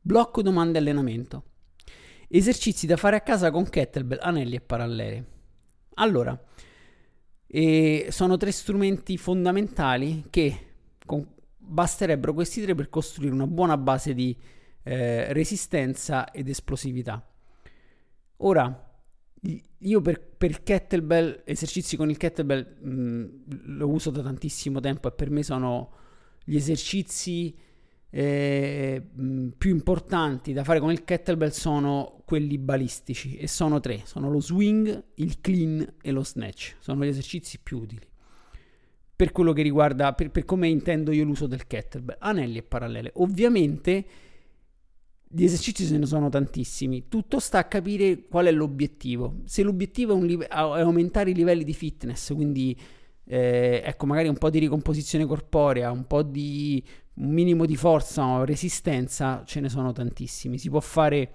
Blocco 0.00 0.42
domande 0.42 0.78
allenamento. 0.78 1.44
Esercizi 2.28 2.86
da 2.86 2.96
fare 2.96 3.16
a 3.16 3.20
casa 3.20 3.50
con 3.50 3.68
kettlebell, 3.68 4.18
anelli 4.20 4.56
e 4.56 4.60
parallele. 4.60 5.26
Allora, 5.94 6.38
e 7.46 8.08
sono 8.10 8.36
tre 8.36 8.50
strumenti 8.50 9.16
fondamentali 9.16 10.26
che 10.30 10.58
con, 11.04 11.26
basterebbero 11.56 12.34
questi 12.34 12.62
tre 12.62 12.74
per 12.74 12.88
costruire 12.88 13.32
una 13.32 13.46
buona 13.46 13.76
base 13.76 14.14
di 14.14 14.36
eh, 14.82 15.32
resistenza 15.32 16.30
ed 16.30 16.48
esplosività. 16.48 17.24
Ora, 18.38 18.84
io 19.78 20.00
per, 20.00 20.20
per 20.20 20.62
kettlebell, 20.62 21.42
esercizi 21.44 21.96
con 21.96 22.10
il 22.10 22.16
kettlebell 22.16 22.82
mh, 22.82 23.76
lo 23.76 23.88
uso 23.88 24.10
da 24.10 24.22
tantissimo 24.22 24.80
tempo 24.80 25.08
e 25.08 25.12
per 25.12 25.30
me 25.30 25.42
sono 25.42 25.92
gli 26.44 26.56
esercizi 26.56 27.56
eh, 28.10 29.02
più 29.58 29.70
importanti 29.70 30.52
da 30.52 30.64
fare 30.64 30.80
con 30.80 30.90
il 30.90 31.04
kettlebell 31.04 31.50
sono 31.50 32.22
quelli 32.24 32.58
balistici 32.58 33.36
e 33.36 33.46
sono 33.46 33.80
tre, 33.80 34.02
sono 34.04 34.30
lo 34.30 34.40
swing, 34.40 35.04
il 35.16 35.40
clean 35.40 35.94
e 36.00 36.10
lo 36.10 36.24
snatch, 36.24 36.76
sono 36.80 37.04
gli 37.04 37.08
esercizi 37.08 37.58
più 37.62 37.78
utili. 37.78 38.06
Per 39.16 39.32
quello 39.32 39.52
che 39.52 39.62
riguarda, 39.62 40.12
per, 40.12 40.30
per 40.30 40.44
come 40.44 40.68
intendo 40.68 41.10
io 41.10 41.24
l'uso 41.24 41.46
del 41.46 41.66
kettlebell, 41.66 42.16
anelli 42.20 42.58
e 42.58 42.62
parallele. 42.62 43.12
Ovviamente 43.14 44.04
gli 45.28 45.44
esercizi 45.44 45.86
ce 45.86 45.98
ne 45.98 46.06
sono 46.06 46.28
tantissimi, 46.28 47.08
tutto 47.08 47.40
sta 47.40 47.58
a 47.58 47.64
capire 47.64 48.26
qual 48.28 48.46
è 48.46 48.52
l'obiettivo. 48.52 49.40
Se 49.44 49.62
l'obiettivo 49.62 50.16
è, 50.16 50.22
live- 50.22 50.46
è 50.46 50.54
aumentare 50.54 51.30
i 51.30 51.34
livelli 51.34 51.64
di 51.64 51.74
fitness, 51.74 52.32
quindi 52.34 52.78
eh, 53.24 53.82
ecco 53.84 54.06
magari 54.06 54.28
un 54.28 54.36
po' 54.36 54.50
di 54.50 54.58
ricomposizione 54.58 55.26
corporea, 55.26 55.90
un 55.90 56.06
po' 56.06 56.22
di 56.22 56.82
un 57.16 57.30
minimo 57.30 57.66
di 57.66 57.76
forza 57.76 58.24
o 58.24 58.44
resistenza, 58.44 59.42
ce 59.44 59.60
ne 59.60 59.68
sono 59.68 59.92
tantissimi. 59.92 60.58
Si 60.58 60.68
può 60.68 60.80
fare 60.80 61.32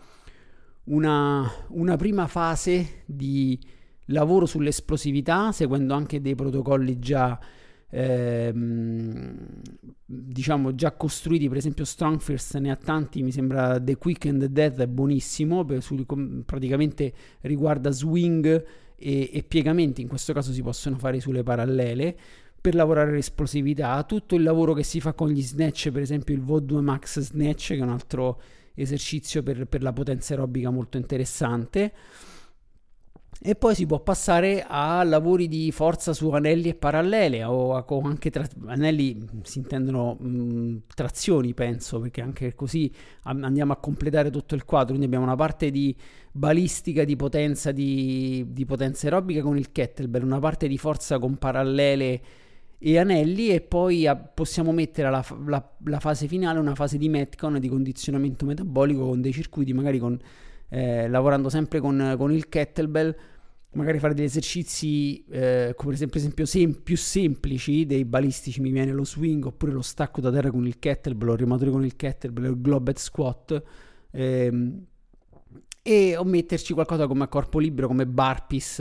una, 0.86 1.50
una 1.70 1.96
prima 1.96 2.28
fase 2.28 3.04
di 3.06 3.60
lavoro 4.06 4.46
sull'esplosività, 4.46 5.52
seguendo 5.52 5.94
anche 5.94 6.22
dei 6.22 6.36
protocolli 6.36 7.00
già 7.00 7.40
ehm, 7.92 9.62
diciamo 10.06 10.74
già 10.74 10.92
costruiti, 10.94 11.48
per 11.48 11.58
esempio 11.58 11.86
Strong 11.86 12.20
First 12.20 12.58
ne 12.58 12.72
ha 12.72 12.76
tanti, 12.76 13.22
mi 13.22 13.32
sembra 13.32 13.80
The 13.80 13.98
Quick 13.98 14.26
and 14.26 14.40
the 14.40 14.52
Death 14.52 14.80
è 14.80 14.88
buonissimo, 14.88 15.66
per, 15.66 15.84
su, 15.84 16.04
praticamente 16.46 17.14
riguarda 17.42 17.92
swing 17.92 18.66
e, 18.96 19.30
e 19.32 19.44
piegamenti, 19.44 20.02
in 20.02 20.08
questo 20.08 20.34
caso 20.34 20.52
si 20.52 20.62
possono 20.62 20.98
fare 20.98 21.20
sulle 21.20 21.44
parallele 21.44 22.18
per 22.62 22.76
lavorare 22.76 23.12
l'esplosività, 23.12 24.04
tutto 24.04 24.36
il 24.36 24.44
lavoro 24.44 24.74
che 24.74 24.84
si 24.84 25.02
fa 25.02 25.14
con 25.14 25.30
gli 25.30 25.42
snatch, 25.42 25.90
per 25.92 26.04
esempio 26.04 26.36
il 26.36 26.44
VO2 26.44 26.80
Max 26.80 27.20
Snatch, 27.20 27.68
che 27.70 27.78
è 27.78 27.82
un 27.82 27.90
altro 27.90 28.40
esercizio 28.76 29.42
per, 29.42 29.66
per 29.66 29.82
la 29.82 29.92
potenza 29.92 30.34
aerobica 30.34 30.70
molto 30.70 30.98
interessante. 30.98 31.92
E 33.44 33.56
poi 33.56 33.74
si 33.74 33.88
può 33.88 34.00
passare 34.00 34.64
a 34.68 35.02
lavori 35.04 35.48
di 35.48 35.72
forza 35.72 36.14
su 36.14 36.30
anelli 36.30 36.70
e 36.70 36.76
parallele 36.76 37.44
o 37.44 37.74
a, 37.76 37.84
anche 38.04 38.30
tra, 38.30 38.46
anelli 38.68 39.18
si 39.42 39.58
intendono 39.58 40.14
mh, 40.14 40.84
trazioni 40.94 41.56
penso 41.56 42.00
perché 42.00 42.22
anche 42.22 42.54
così 42.54 42.94
andiamo 43.24 43.74
a 43.74 43.78
completare 43.78 44.30
tutto 44.30 44.54
il 44.54 44.64
quadro 44.64 44.90
quindi 44.90 45.06
abbiamo 45.06 45.26
una 45.26 45.36
parte 45.36 45.72
di 45.72 45.96
balistica 46.32 47.04
di 47.04 47.16
potenza 47.16 47.72
di, 47.72 48.46
di 48.50 48.64
potenza 48.64 49.08
aerobica 49.08 49.42
con 49.42 49.58
il 49.58 49.72
kettlebell 49.72 50.24
una 50.24 50.38
parte 50.38 50.68
di 50.68 50.78
forza 50.78 51.18
con 51.18 51.38
parallele 51.38 52.22
e 52.84 52.98
anelli 52.98 53.50
e 53.50 53.62
poi 53.62 54.08
a, 54.08 54.16
possiamo 54.16 54.72
mettere 54.72 55.08
alla 55.08 55.24
la, 55.46 55.72
la 55.86 56.00
fase 56.00 56.28
finale 56.28 56.58
una 56.58 56.74
fase 56.74 56.98
di 56.98 57.10
Metcon 57.10 57.60
di 57.60 57.70
condizionamento 57.70 58.44
metabolico 58.44 59.06
con 59.06 59.22
dei 59.22 59.32
circuiti 59.32 59.72
magari 59.72 60.00
con, 60.00 60.20
eh, 60.70 61.08
lavorando 61.08 61.48
sempre 61.50 61.80
con, 61.80 62.16
con, 62.18 62.34
il 62.34 62.50
kettlebell 62.50 63.16
magari 63.74 64.00
fare 64.00 64.16
degli 64.16 64.26
esercizi 64.26 65.24
eh, 65.26 65.74
come 65.76 65.96
per 65.96 66.16
esempio 66.18 66.46
sem- 66.48 66.82
più 66.82 66.98
semplici 66.98 67.86
dei 67.86 68.04
balistici 68.04 68.62
mi 68.62 68.72
viene 68.72 68.94
lo 68.94 69.06
swing 69.06 69.46
oppure 69.46 69.72
lo 69.72 69.84
stacco 69.84 70.20
da 70.20 70.32
terra 70.32 70.50
con 70.50 70.66
il 70.66 70.80
kettlebell 70.80 71.30
o 71.30 71.34
il 71.34 71.40
rimatore 71.40 71.70
con 71.70 71.86
il 71.86 71.96
kettlebell 71.96 72.46
o 72.46 72.50
il 72.50 72.62
globet 72.62 72.98
squat 72.98 73.64
ehm, 74.10 74.86
e 75.84 76.16
o 76.16 76.24
metterci 76.24 76.74
qualcosa 76.74 77.08
come 77.08 77.28
corpo 77.28 77.58
libero 77.58 77.88
come 77.88 78.06
barpis, 78.06 78.80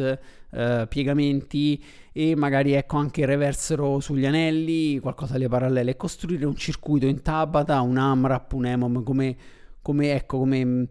eh, 0.51 0.87
piegamenti 0.89 1.83
e 2.13 2.37
magari 2.37 2.73
ecco 2.73 2.99
anche 2.99 3.25
reverse 3.25 3.75
row 3.75 4.01
sugli 4.01 4.27
anelli, 4.27 4.99
qualcosa 4.99 5.35
alle 5.35 5.49
parallele, 5.49 5.97
costruire 5.97 6.45
un 6.45 6.57
circuito 6.57 7.07
in 7.07 7.23
Tabata, 7.23 7.81
un 7.81 7.97
AMRAP, 7.97 8.53
un 8.53 8.67
EMOM 8.67 9.03
come, 9.03 9.37
come, 9.81 10.13
ecco, 10.13 10.39
come 10.39 10.65
mm, 10.65 10.83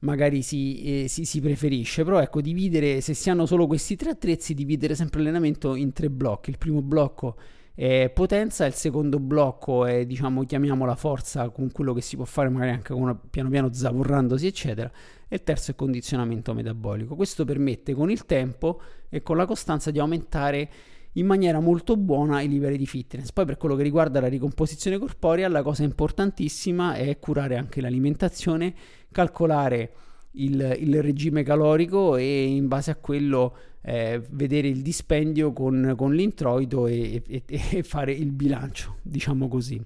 magari 0.00 0.42
si, 0.42 1.04
eh, 1.04 1.08
si, 1.08 1.24
si, 1.24 1.40
preferisce, 1.40 2.04
però 2.04 2.20
ecco 2.20 2.40
dividere, 2.40 3.00
se 3.00 3.14
si 3.14 3.28
hanno 3.30 3.46
solo 3.46 3.66
questi 3.66 3.96
tre 3.96 4.10
attrezzi, 4.10 4.54
dividere 4.54 4.94
sempre 4.94 5.20
l'allenamento 5.20 5.74
in 5.74 5.92
tre 5.92 6.10
blocchi, 6.10 6.50
il 6.50 6.58
primo 6.58 6.80
blocco 6.80 7.36
è 7.74 8.10
potenza, 8.14 8.64
il 8.64 8.72
secondo 8.72 9.18
blocco 9.18 9.84
è 9.84 10.06
diciamo 10.06 10.44
chiamiamola 10.44 10.94
forza 10.96 11.50
con 11.50 11.70
quello 11.70 11.92
che 11.92 12.00
si 12.00 12.16
può 12.16 12.24
fare 12.24 12.48
magari 12.48 12.70
anche 12.70 12.94
una, 12.94 13.14
piano 13.14 13.50
piano 13.50 13.70
zavorrandosi 13.70 14.46
eccetera 14.46 14.90
e 15.28 15.36
il 15.36 15.42
terzo 15.42 15.72
è 15.72 15.74
condizionamento 15.74 16.54
metabolico. 16.54 17.16
Questo 17.16 17.44
permette 17.44 17.94
con 17.94 18.10
il 18.10 18.24
tempo 18.26 18.80
e 19.08 19.22
con 19.22 19.36
la 19.36 19.46
costanza 19.46 19.90
di 19.90 19.98
aumentare 19.98 20.70
in 21.12 21.26
maniera 21.26 21.60
molto 21.60 21.96
buona 21.96 22.40
i 22.42 22.48
livelli 22.48 22.76
di 22.76 22.86
fitness. 22.86 23.32
Poi 23.32 23.44
per 23.44 23.56
quello 23.56 23.74
che 23.74 23.82
riguarda 23.82 24.20
la 24.20 24.28
ricomposizione 24.28 24.98
corporea, 24.98 25.48
la 25.48 25.62
cosa 25.62 25.82
importantissima 25.82 26.94
è 26.94 27.18
curare 27.18 27.56
anche 27.56 27.80
l'alimentazione, 27.80 28.74
calcolare 29.10 29.92
il, 30.32 30.76
il 30.80 31.02
regime 31.02 31.42
calorico 31.42 32.16
e 32.16 32.44
in 32.44 32.68
base 32.68 32.90
a 32.90 32.96
quello 32.96 33.56
eh, 33.82 34.22
vedere 34.30 34.68
il 34.68 34.82
dispendio 34.82 35.52
con, 35.52 35.94
con 35.96 36.14
l'introito 36.14 36.86
e, 36.86 37.22
e, 37.26 37.42
e, 37.46 37.82
fare 37.82 38.12
il 38.12 38.32
bilancio, 38.32 38.96
diciamo 39.02 39.48
così. 39.48 39.82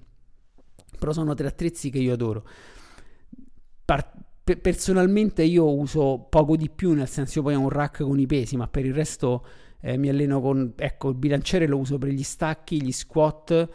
Però 0.99 1.13
sono 1.13 1.33
tre 1.33 1.47
attrezzi 1.47 1.89
che 1.89 1.99
io 1.99 2.13
adoro. 2.13 2.45
Par- 4.51 4.57
personalmente 4.59 5.43
io 5.43 5.73
uso 5.73 6.25
poco 6.29 6.55
di 6.55 6.69
più, 6.69 6.93
nel 6.93 7.07
senso 7.07 7.39
io 7.39 7.43
poi 7.43 7.55
ho 7.55 7.59
un 7.59 7.69
rack 7.69 8.03
con 8.03 8.19
i 8.19 8.25
pesi, 8.25 8.57
ma 8.57 8.67
per 8.67 8.85
il 8.85 8.93
resto 8.93 9.45
eh, 9.79 9.97
mi 9.97 10.09
alleno 10.09 10.41
con, 10.41 10.73
ecco, 10.75 11.09
il 11.09 11.15
bilanciere 11.15 11.67
lo 11.67 11.77
uso 11.77 11.97
per 11.97 12.09
gli 12.09 12.23
stacchi, 12.23 12.81
gli 12.81 12.91
squat, 12.91 13.69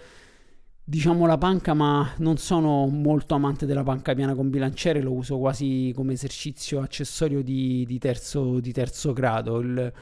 diciamo 0.85 1.27
la 1.27 1.39
panca, 1.39 1.75
ma 1.75 2.13
non 2.19 2.37
sono 2.37 2.87
molto 2.87 3.35
amante 3.35 3.67
della 3.67 3.83
panca 3.83 4.15
piana 4.15 4.35
con 4.35 4.51
bilanciere, 4.51 5.01
lo 5.01 5.13
uso 5.13 5.39
quasi 5.39 5.93
come 5.95 6.13
esercizio 6.13 6.81
accessorio 6.81 7.43
di, 7.43 7.85
di, 7.87 7.99
terzo, 7.99 8.61
di 8.61 8.73
terzo, 8.73 9.13
grado. 9.13 9.61
Il, 9.61 9.93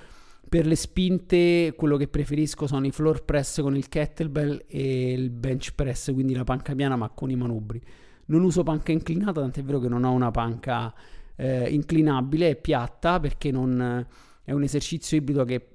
per 0.46 0.66
le 0.66 0.76
spinte 0.76 1.74
quello 1.76 1.96
che 1.96 2.08
preferisco 2.08 2.66
sono 2.66 2.86
i 2.86 2.90
floor 2.90 3.24
press 3.24 3.60
con 3.60 3.76
il 3.76 3.88
kettlebell 3.88 4.64
e 4.66 5.12
il 5.12 5.30
bench 5.30 5.72
press, 5.74 6.12
quindi 6.12 6.34
la 6.34 6.44
panca 6.44 6.74
piana 6.74 6.96
ma 6.96 7.08
con 7.08 7.30
i 7.30 7.36
manubri. 7.36 7.82
Non 8.26 8.42
uso 8.42 8.62
panca 8.62 8.92
inclinata, 8.92 9.40
tant'è 9.40 9.62
vero 9.62 9.78
che 9.78 9.88
non 9.88 10.04
ho 10.04 10.12
una 10.12 10.30
panca 10.30 10.92
eh, 11.36 11.68
inclinabile, 11.68 12.50
è 12.50 12.56
piatta 12.56 13.20
perché 13.20 13.50
non, 13.50 14.06
è 14.42 14.52
un 14.52 14.62
esercizio 14.62 15.16
ibrido 15.16 15.44
che 15.44 15.68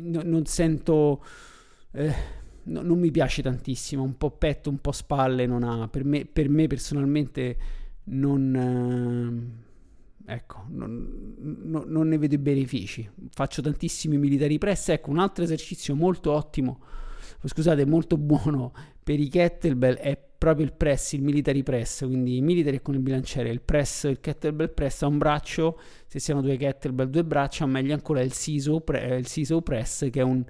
no, 0.00 0.22
non 0.24 0.44
sento... 0.46 1.24
Eh, 1.92 2.40
no, 2.64 2.82
non 2.82 2.98
mi 2.98 3.10
piace 3.10 3.42
tantissimo, 3.42 4.02
un 4.02 4.16
po' 4.16 4.30
petto, 4.30 4.70
un 4.70 4.78
po' 4.78 4.92
spalle, 4.92 5.46
non 5.46 5.62
ha, 5.62 5.88
per, 5.88 6.04
me, 6.04 6.24
per 6.24 6.48
me 6.48 6.66
personalmente 6.66 7.56
non... 8.04 9.58
Eh, 10.26 10.34
ecco, 10.34 10.64
non, 10.68 11.34
non, 11.38 11.84
non, 11.86 12.08
ne 12.08 12.18
vedo 12.18 12.34
i 12.34 12.38
benefici. 12.38 13.08
Faccio 13.30 13.62
tantissimi 13.62 14.16
militari 14.18 14.58
press. 14.58 14.90
Ecco, 14.90 15.10
un 15.10 15.18
altro 15.18 15.44
esercizio 15.44 15.94
molto 15.94 16.32
ottimo, 16.32 16.80
scusate, 17.44 17.84
molto 17.86 18.16
buono 18.16 18.72
per 19.02 19.18
i 19.18 19.28
kettlebell 19.28 19.96
è 19.96 20.30
proprio 20.42 20.66
il 20.66 20.72
press, 20.72 21.12
il 21.12 21.22
military 21.22 21.62
press, 21.62 22.04
quindi 22.04 22.34
il 22.34 22.42
military 22.42 22.82
con 22.82 22.94
il 22.94 23.00
bilanciere, 23.00 23.48
il 23.48 23.60
press, 23.60 24.04
il 24.04 24.18
kettlebell 24.18 24.74
press 24.74 25.02
a 25.02 25.06
un 25.06 25.16
braccio, 25.16 25.78
se 26.08 26.18
siano 26.18 26.40
due 26.40 26.56
kettlebell, 26.56 27.08
due 27.08 27.22
braccia, 27.22 27.64
meglio 27.66 27.94
ancora 27.94 28.22
il 28.22 28.32
siso, 28.32 28.80
pre, 28.80 29.16
il 29.16 29.28
siso 29.28 29.62
press 29.62 30.10
che 30.10 30.18
è 30.18 30.24
un 30.24 30.44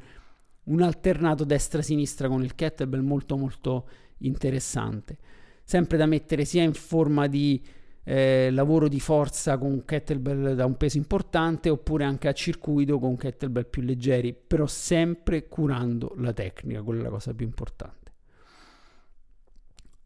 un 0.65 0.81
alternato 0.81 1.45
destra-sinistra 1.45 2.29
con 2.29 2.43
il 2.43 2.55
kettlebell 2.55 3.03
molto 3.03 3.37
molto 3.37 3.89
interessante. 4.19 5.19
Sempre 5.65 5.99
da 5.99 6.07
mettere 6.07 6.45
sia 6.45 6.63
in 6.63 6.73
forma 6.73 7.27
di 7.27 7.63
eh, 8.05 8.51
lavoro 8.51 8.89
di 8.89 9.01
forza 9.01 9.59
con 9.59 9.85
kettlebell 9.85 10.55
da 10.55 10.65
un 10.65 10.77
peso 10.77 10.97
importante 10.97 11.69
oppure 11.69 12.05
anche 12.05 12.29
a 12.29 12.33
circuito 12.33 12.99
con 12.99 13.17
kettlebell 13.17 13.69
più 13.69 13.83
leggeri, 13.83 14.35
però 14.35 14.67
sempre 14.67 15.49
curando 15.49 16.15
la 16.17 16.33
tecnica, 16.33 16.83
quella 16.83 17.01
è 17.01 17.03
la 17.05 17.11
cosa 17.11 17.35
più 17.35 17.45
importante. 17.47 18.02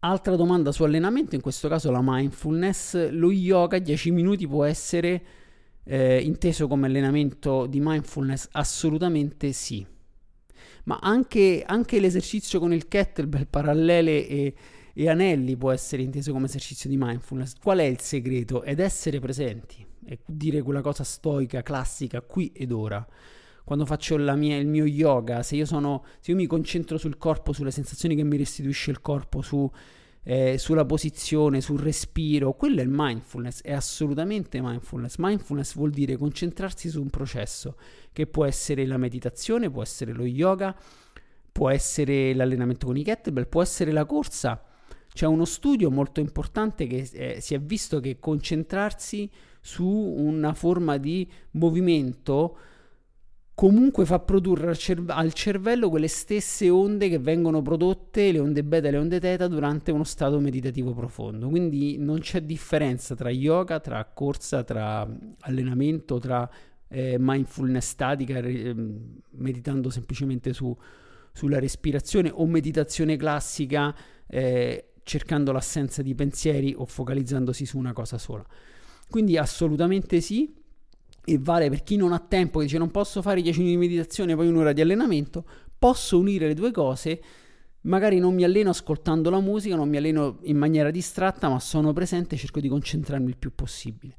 Altra 0.07 0.37
domanda 0.37 0.71
su 0.71 0.85
allenamento, 0.85 1.35
in 1.35 1.41
questo 1.41 1.67
caso 1.67 1.91
la 1.91 1.99
mindfulness, 2.01 3.11
lo 3.11 3.33
yoga 3.33 3.81
10 3.81 4.13
minuti 4.13 4.47
può 4.47 4.63
essere 4.63 5.23
eh, 5.83 6.21
inteso 6.21 6.69
come 6.69 6.87
allenamento 6.87 7.67
di 7.67 7.81
mindfulness? 7.81 8.49
Assolutamente 8.53 9.51
sì 9.51 9.85
ma 10.85 10.99
anche, 11.03 11.65
anche 11.67 11.99
l'esercizio 11.99 12.61
con 12.61 12.73
il 12.73 12.87
kettlebell, 12.87 13.47
parallele 13.49 14.29
e, 14.29 14.55
e 14.93 15.09
anelli 15.09 15.57
può 15.57 15.73
essere 15.73 16.03
inteso 16.03 16.31
come 16.31 16.47
esercizio 16.47 16.89
di 16.89 16.97
mindfulness. 16.97 17.55
Qual 17.61 17.79
è 17.79 17.85
il 17.85 17.99
segreto? 17.99 18.63
Ed 18.63 18.79
essere 18.79 19.19
presenti 19.19 19.85
e 20.05 20.21
dire 20.25 20.63
quella 20.63 20.83
cosa 20.83 21.03
stoica, 21.03 21.63
classica, 21.63 22.21
qui 22.21 22.53
ed 22.55 22.71
ora. 22.71 23.05
Quando 23.67 23.85
faccio 23.85 24.17
mia, 24.17 24.59
il 24.59 24.69
mio 24.69 24.85
yoga, 24.85 25.43
se 25.43 25.57
io, 25.57 25.67
sono, 25.67 26.05
se 26.21 26.31
io 26.31 26.37
mi 26.37 26.47
concentro 26.47 26.99
sul 26.99 27.17
corpo, 27.19 27.53
sulle 27.53 27.73
sensazioni 27.73 28.15
che 28.15 28.23
mi 28.23 28.37
restituisce 28.37 28.93
il 28.93 29.01
corpo, 29.01 29.43
su 29.43 29.69
eh, 30.29 30.57
sulla 30.57 30.85
posizione, 30.85 31.61
sul 31.61 31.81
respiro, 31.81 32.55
quello 32.55 32.81
è 32.81 32.83
il 32.85 32.91
mindfulness, 32.91 33.63
è 33.63 33.73
assolutamente 33.73 34.61
mindfulness. 34.61 35.17
Mindfulness 35.19 35.75
vuol 35.75 35.91
dire 35.91 36.17
concentrarsi 36.17 36.89
su 36.89 37.01
un 37.01 37.11
processo 37.11 37.77
che 38.13 38.27
può 38.27 38.45
essere 38.45 38.87
la 38.87 38.99
meditazione, 38.99 39.71
può 39.71 39.83
essere 39.83 40.13
lo 40.13 40.25
yoga, 40.25 40.77
può 41.53 41.71
essere 41.71 42.35
l'allenamento 42.35 42.87
con 42.87 42.97
i 42.97 43.05
kettlebell, 43.05 43.49
può 43.49 43.63
essere 43.63 43.93
la 43.93 44.05
corsa. 44.05 44.65
C'è 45.13 45.27
uno 45.27 45.45
studio 45.45 45.91
molto 45.91 46.21
importante 46.21 46.87
che 46.87 47.09
eh, 47.13 47.41
si 47.41 47.55
è 47.55 47.61
visto 47.61 48.01
che 48.01 48.19
concentrarsi 48.19 49.31
su 49.61 49.87
una 49.87 50.55
forma 50.55 50.99
di 50.99 51.29
movimento 51.53 52.59
comunque 53.57 54.05
fa 54.05 54.19
produrre 54.19 54.69
al, 54.69 54.77
cerve- 54.77 55.15
al, 55.15 55.33
cervello 55.33 55.89
quelle 55.89 56.09
stesse 56.09 56.69
onde 56.69 57.09
che 57.09 57.19
vengono 57.19 57.63
prodotte, 57.63 58.31
le 58.31 58.39
onde 58.39 58.63
beta 58.63 58.89
e 58.89 58.91
le 58.91 58.99
onde 58.99 59.19
teta, 59.19 59.49
durante 59.49 59.91
uno 59.91 60.05
stato 60.05 60.39
meditativo 60.41 60.93
profondo. 60.93 61.49
Quindi 61.49 61.97
non 61.97 62.19
c'è 62.19 62.43
differenza 62.43 63.15
tra 63.15 63.31
yoga, 63.31 63.81
tra 63.81 64.05
corsa, 64.05 64.63
tra 64.63 65.09
allenamento, 65.41 66.19
tra 66.19 66.49
eh, 66.89 67.17
mindfulness 67.19 67.89
statica, 67.89 68.39
eh, 68.41 68.75
meditando 69.31 69.89
semplicemente 69.89 70.53
su, 70.53 70.77
sulla 71.33 71.59
respirazione 71.59 72.31
o 72.31 72.45
meditazione 72.45 73.17
classica, 73.17 73.97
eh, 74.27 74.93
cercando 75.03 75.53
l'assenza 75.53 76.03
di 76.03 76.15
pensieri 76.15 76.75
o 76.77 76.85
focalizzandosi 76.85 77.65
su 77.65 77.79
una 77.79 77.95
cosa 77.95 78.19
sola. 78.19 78.45
Quindi 79.09 79.39
assolutamente 79.39 80.21
sì, 80.21 80.53
e 81.29 81.39
vale 81.39 81.69
per 81.69 81.83
chi 81.83 81.97
non 81.97 82.13
ha 82.13 82.21
tempo, 82.21 82.61
che 82.61 82.67
dice 82.67 82.79
non 82.79 82.93
posso 82.93 83.21
fare 83.21 83.43
10 83.43 83.59
minuti 83.59 83.77
di 83.77 83.85
meditazione 83.85 84.33
e 84.33 84.37
poi 84.37 84.47
un'ora 84.47 84.73
di 84.73 84.81
allenamento, 84.81 85.45
posso 85.77 86.21
unire 86.21 86.47
le 86.47 86.55
due 86.55 86.71
cose, 86.71 87.21
magari 87.83 88.21
non 88.21 88.33
mi 88.33 88.45
alleno 88.45 88.71
ascoltando 88.71 89.29
la 89.29 89.41
musica, 89.41 89.75
non 89.75 89.89
mi 89.89 89.97
alleno 89.97 90.39
in 90.43 90.57
maniera 90.57 90.93
distratta, 90.93 91.49
ma 91.49 91.59
sono 91.59 91.93
presente 91.93 92.37
e 92.37 92.39
cerco 92.39 92.61
di 92.61 92.69
concentrarmi 92.69 93.29
il 93.29 93.37
più 93.37 93.53
possibile. 93.57 94.15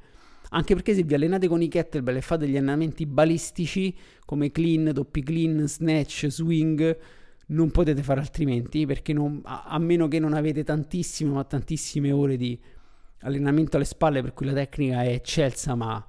Anche 0.50 0.74
perché 0.74 0.94
se 0.94 1.04
vi 1.04 1.14
allenate 1.14 1.48
con 1.48 1.62
i 1.62 1.70
kettlebell 1.70 2.18
e 2.18 2.22
fate 2.22 2.46
degli 2.46 2.58
allenamenti 2.58 3.06
balistici 3.06 3.96
come 4.26 4.52
clean, 4.52 4.92
doppi 4.92 5.24
clean, 5.24 5.66
snatch, 5.66 6.28
swing, 6.28 6.98
non 7.48 7.72
potete 7.72 8.04
fare 8.04 8.20
altrimenti 8.20 8.86
perché 8.86 9.14
non, 9.14 9.40
a, 9.46 9.64
a 9.64 9.80
meno 9.80 10.10
che 10.10 10.20
non 10.20 10.34
avete 10.34 10.66
tantissime 10.66 11.32
ma 11.32 11.46
tantissime 11.46 12.12
ore 12.12 12.36
di 12.36 12.60
allenamento 13.22 13.78
alle 13.78 13.86
spalle 13.86 14.22
per 14.22 14.34
cui 14.34 14.46
la 14.46 14.54
tecnica 14.54 15.04
è 15.04 15.14
eccelsa 15.14 15.74
ma 15.76 16.06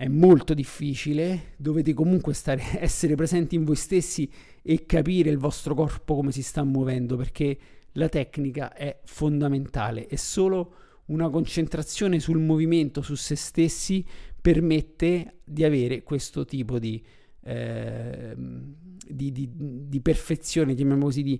è 0.00 0.08
molto 0.08 0.54
difficile, 0.54 1.52
dovete 1.58 1.92
comunque 1.92 2.32
stare, 2.32 2.62
essere 2.80 3.16
presenti 3.16 3.54
in 3.54 3.64
voi 3.64 3.76
stessi 3.76 4.30
e 4.62 4.86
capire 4.86 5.28
il 5.28 5.36
vostro 5.36 5.74
corpo 5.74 6.14
come 6.14 6.32
si 6.32 6.42
sta 6.42 6.64
muovendo 6.64 7.18
perché 7.18 7.58
la 7.92 8.08
tecnica 8.08 8.72
è 8.72 8.98
fondamentale 9.04 10.06
e 10.08 10.16
solo 10.16 10.74
una 11.06 11.28
concentrazione 11.28 12.18
sul 12.18 12.38
movimento, 12.38 13.02
su 13.02 13.14
se 13.14 13.36
stessi, 13.36 14.02
permette 14.40 15.40
di 15.44 15.64
avere 15.64 16.02
questo 16.02 16.46
tipo 16.46 16.78
di, 16.78 17.04
eh, 17.42 18.34
di, 18.34 19.32
di, 19.32 19.50
di 19.52 20.00
perfezione, 20.00 20.72
chiamiamo 20.72 21.04
così, 21.04 21.38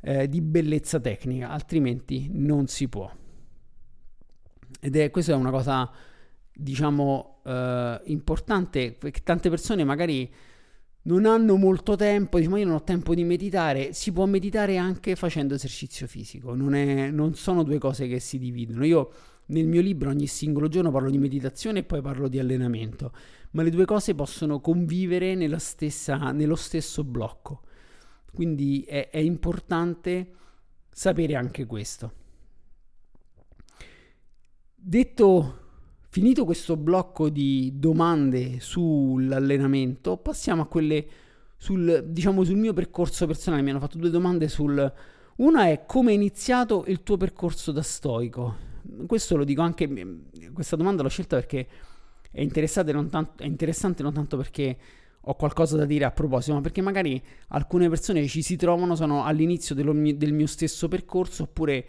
eh, 0.00 0.28
di 0.28 0.40
bellezza 0.40 0.98
tecnica, 0.98 1.50
altrimenti 1.50 2.28
non 2.32 2.66
si 2.66 2.88
può. 2.88 3.08
Ed 4.80 4.96
è 4.96 5.10
questa 5.10 5.34
è 5.34 5.36
una 5.36 5.52
cosa 5.52 6.10
diciamo, 6.54 7.40
eh, 7.44 8.00
importante 8.04 8.92
perché 8.92 9.22
tante 9.22 9.48
persone 9.48 9.84
magari 9.84 10.30
non 11.04 11.26
hanno 11.26 11.56
molto 11.56 11.96
tempo, 11.96 12.38
diciamo 12.38 12.58
io 12.58 12.66
non 12.66 12.76
ho 12.76 12.84
tempo 12.84 13.14
di 13.14 13.24
meditare, 13.24 13.92
si 13.92 14.12
può 14.12 14.26
meditare 14.26 14.76
anche 14.76 15.16
facendo 15.16 15.54
esercizio 15.54 16.06
fisico, 16.06 16.54
non, 16.54 16.74
è, 16.74 17.10
non 17.10 17.34
sono 17.34 17.64
due 17.64 17.78
cose 17.78 18.06
che 18.06 18.20
si 18.20 18.38
dividono. 18.38 18.84
Io 18.84 19.10
nel 19.46 19.66
mio 19.66 19.80
libro 19.80 20.10
ogni 20.10 20.28
singolo 20.28 20.68
giorno 20.68 20.92
parlo 20.92 21.10
di 21.10 21.18
meditazione 21.18 21.80
e 21.80 21.84
poi 21.84 22.00
parlo 22.00 22.28
di 22.28 22.38
allenamento, 22.38 23.12
ma 23.52 23.62
le 23.62 23.70
due 23.70 23.84
cose 23.84 24.14
possono 24.14 24.60
convivere 24.60 25.34
stessa, 25.58 26.30
nello 26.30 26.56
stesso 26.56 27.02
blocco. 27.02 27.62
Quindi 28.32 28.82
è, 28.82 29.10
è 29.10 29.18
importante 29.18 30.30
sapere 30.90 31.34
anche 31.34 31.66
questo. 31.66 32.12
Detto 34.74 35.61
Finito 36.14 36.44
questo 36.44 36.76
blocco 36.76 37.30
di 37.30 37.72
domande 37.76 38.60
sull'allenamento, 38.60 40.18
passiamo 40.18 40.60
a 40.60 40.66
quelle 40.66 41.06
sul, 41.56 42.04
diciamo, 42.06 42.44
sul 42.44 42.56
mio 42.56 42.74
percorso 42.74 43.26
personale. 43.26 43.62
Mi 43.62 43.70
hanno 43.70 43.78
fatto 43.78 43.96
due 43.96 44.10
domande 44.10 44.46
sul... 44.48 44.92
Una 45.36 45.68
è 45.68 45.84
come 45.86 46.10
è 46.10 46.14
iniziato 46.14 46.84
il 46.88 47.02
tuo 47.02 47.16
percorso 47.16 47.72
da 47.72 47.80
stoico? 47.80 48.56
Questo 49.06 49.38
lo 49.38 49.44
dico 49.44 49.62
anche, 49.62 49.88
questa 50.52 50.76
domanda 50.76 51.02
l'ho 51.02 51.08
scelta 51.08 51.36
perché 51.36 51.66
è 52.30 52.42
interessante 52.42 52.92
non 52.92 53.08
tanto, 53.08 53.42
interessante 53.44 54.02
non 54.02 54.12
tanto 54.12 54.36
perché 54.36 54.76
ho 55.18 55.34
qualcosa 55.34 55.78
da 55.78 55.86
dire 55.86 56.04
a 56.04 56.10
proposito, 56.10 56.52
ma 56.52 56.60
perché 56.60 56.82
magari 56.82 57.22
alcune 57.48 57.88
persone 57.88 58.26
ci 58.26 58.42
si 58.42 58.56
trovano, 58.56 58.96
sono 58.96 59.24
all'inizio 59.24 59.74
dello, 59.74 59.94
del 59.94 60.34
mio 60.34 60.46
stesso 60.46 60.88
percorso 60.88 61.44
oppure 61.44 61.86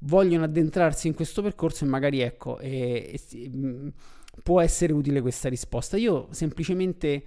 vogliono 0.00 0.44
addentrarsi 0.44 1.06
in 1.08 1.14
questo 1.14 1.42
percorso 1.42 1.84
e 1.84 1.88
magari 1.88 2.20
ecco, 2.20 2.58
e, 2.58 3.18
e, 3.30 3.48
mm, 3.48 3.88
può 4.42 4.60
essere 4.60 4.92
utile 4.92 5.20
questa 5.20 5.48
risposta. 5.48 5.96
Io 5.96 6.28
semplicemente 6.30 7.24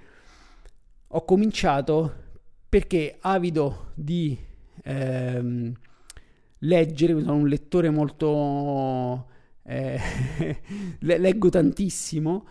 ho 1.08 1.26
cominciato 1.26 2.28
perché 2.70 3.18
avido 3.22 3.92
di 3.96 4.38
ehm, 4.84 5.74
leggere, 6.60 7.20
sono 7.20 7.36
un 7.36 7.48
lettore 7.48 7.90
molto... 7.90 9.28
Eh, 9.64 10.00
leggo 11.00 11.50
tantissimo. 11.50 12.48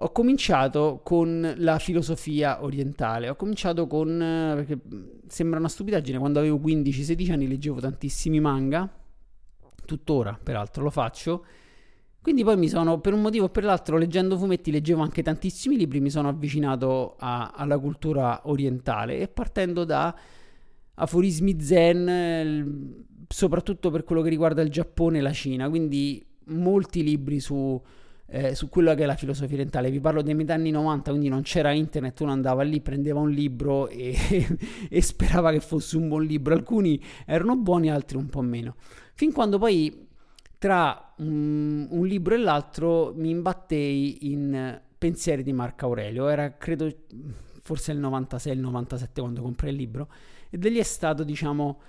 Ho 0.00 0.12
cominciato 0.12 1.00
con 1.02 1.54
la 1.56 1.78
filosofia 1.80 2.62
orientale, 2.62 3.28
ho 3.28 3.34
cominciato 3.34 3.88
con, 3.88 4.16
perché 4.54 4.78
sembra 5.26 5.58
una 5.58 5.68
stupidaggine, 5.68 6.18
quando 6.18 6.38
avevo 6.38 6.58
15-16 6.58 7.32
anni 7.32 7.48
leggevo 7.48 7.80
tantissimi 7.80 8.38
manga, 8.38 8.88
tuttora 9.88 10.38
peraltro 10.40 10.82
lo 10.82 10.90
faccio, 10.90 11.44
quindi 12.20 12.44
poi 12.44 12.58
mi 12.58 12.68
sono, 12.68 13.00
per 13.00 13.14
un 13.14 13.22
motivo 13.22 13.46
o 13.46 13.48
per 13.48 13.64
l'altro, 13.64 13.96
leggendo 13.96 14.36
fumetti, 14.36 14.70
leggevo 14.70 15.00
anche 15.00 15.22
tantissimi 15.22 15.78
libri, 15.78 15.98
mi 15.98 16.10
sono 16.10 16.28
avvicinato 16.28 17.16
a, 17.18 17.52
alla 17.54 17.78
cultura 17.78 18.42
orientale 18.44 19.18
e 19.18 19.28
partendo 19.28 19.84
da 19.84 20.14
aforismi 20.94 21.58
zen, 21.58 23.04
soprattutto 23.26 23.90
per 23.90 24.04
quello 24.04 24.20
che 24.20 24.28
riguarda 24.28 24.60
il 24.60 24.68
Giappone 24.68 25.18
e 25.18 25.20
la 25.22 25.32
Cina, 25.32 25.70
quindi 25.70 26.22
molti 26.48 27.02
libri 27.02 27.40
su, 27.40 27.80
eh, 28.30 28.54
su 28.54 28.68
quello 28.68 28.94
che 28.94 29.04
è 29.04 29.06
la 29.06 29.16
filosofia 29.16 29.54
orientale. 29.54 29.90
Vi 29.90 30.00
parlo 30.00 30.22
dei 30.22 30.34
metà 30.34 30.54
anni 30.54 30.70
90, 30.70 31.10
quindi 31.10 31.28
non 31.28 31.42
c'era 31.42 31.72
internet, 31.72 32.20
uno 32.20 32.32
andava 32.32 32.62
lì, 32.62 32.80
prendeva 32.80 33.20
un 33.20 33.30
libro 33.30 33.88
e, 33.88 34.14
e 34.88 35.02
sperava 35.02 35.50
che 35.50 35.60
fosse 35.60 35.96
un 35.96 36.08
buon 36.08 36.24
libro. 36.24 36.54
Alcuni 36.54 37.02
erano 37.24 37.56
buoni, 37.56 37.90
altri 37.90 38.16
un 38.16 38.28
po' 38.28 38.42
meno. 38.42 38.76
Fin 39.14 39.32
quando 39.32 39.58
poi 39.58 40.06
tra 40.58 41.14
un, 41.18 41.86
un 41.90 42.06
libro 42.06 42.34
e 42.34 42.38
l'altro 42.38 43.12
mi 43.16 43.30
imbattei 43.30 44.30
in 44.30 44.80
Pensieri 44.98 45.42
di 45.42 45.52
Marco 45.52 45.86
Aurelio. 45.86 46.28
Era 46.28 46.56
credo 46.56 46.88
forse 47.62 47.92
il 47.92 47.98
96, 47.98 48.52
il 48.52 48.60
97 48.60 49.20
quando 49.20 49.42
comprai 49.42 49.70
il 49.70 49.76
libro. 49.76 50.08
E 50.50 50.58
da 50.58 50.68
lì 50.68 50.78
è 50.78 50.82
stato, 50.82 51.24
diciamo, 51.24 51.80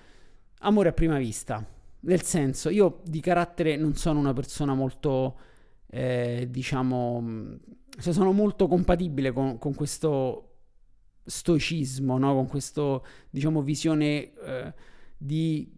amore 0.60 0.90
a 0.90 0.94
prima 0.94 1.18
vista. 1.18 1.66
Nel 2.02 2.22
senso, 2.22 2.70
io 2.70 3.02
di 3.04 3.20
carattere 3.20 3.76
non 3.76 3.96
sono 3.96 4.20
una 4.20 4.34
persona 4.34 4.74
molto, 4.74 5.38
eh, 5.90 6.48
diciamo, 6.50 7.24
cioè 8.00 8.14
sono 8.14 8.32
molto 8.32 8.68
compatibile 8.68 9.32
con, 9.32 9.58
con 9.58 9.74
questo 9.74 10.46
stoicismo, 11.26 12.18
no? 12.18 12.34
con 12.34 12.48
questa, 12.48 13.02
diciamo, 13.30 13.62
visione 13.62 14.34
eh, 14.34 14.74
di 15.18 15.72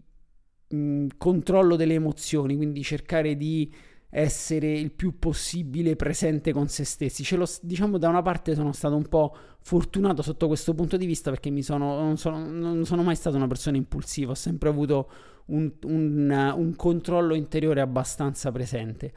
mh, 0.67 1.07
controllo 1.17 1.75
delle 1.75 1.93
emozioni, 1.93 2.55
quindi 2.55 2.83
cercare 2.83 3.35
di 3.35 3.71
essere 4.13 4.73
il 4.77 4.91
più 4.91 5.17
possibile 5.19 5.95
presente 5.95 6.51
con 6.51 6.67
se 6.67 6.83
stessi. 6.83 7.23
Ce 7.23 7.37
l'ho, 7.37 7.47
diciamo, 7.61 7.97
da 7.97 8.09
una 8.09 8.21
parte 8.21 8.55
sono 8.55 8.73
stato 8.73 8.95
un 8.95 9.07
po' 9.07 9.35
fortunato 9.61 10.21
sotto 10.21 10.47
questo 10.47 10.73
punto 10.73 10.97
di 10.97 11.05
vista 11.05 11.29
perché 11.29 11.61
sono, 11.61 11.99
non, 12.01 12.17
sono, 12.17 12.45
non 12.45 12.85
sono 12.85 13.03
mai 13.03 13.15
stata 13.15 13.37
una 13.37 13.47
persona 13.47 13.77
impulsiva, 13.77 14.31
ho 14.31 14.35
sempre 14.35 14.67
avuto 14.67 15.09
un, 15.45 15.71
un, 15.83 16.53
un 16.55 16.75
controllo 16.75 17.33
interiore 17.33 17.79
abbastanza 17.79 18.51
presente. 18.51 19.13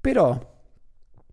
Però 0.00 0.48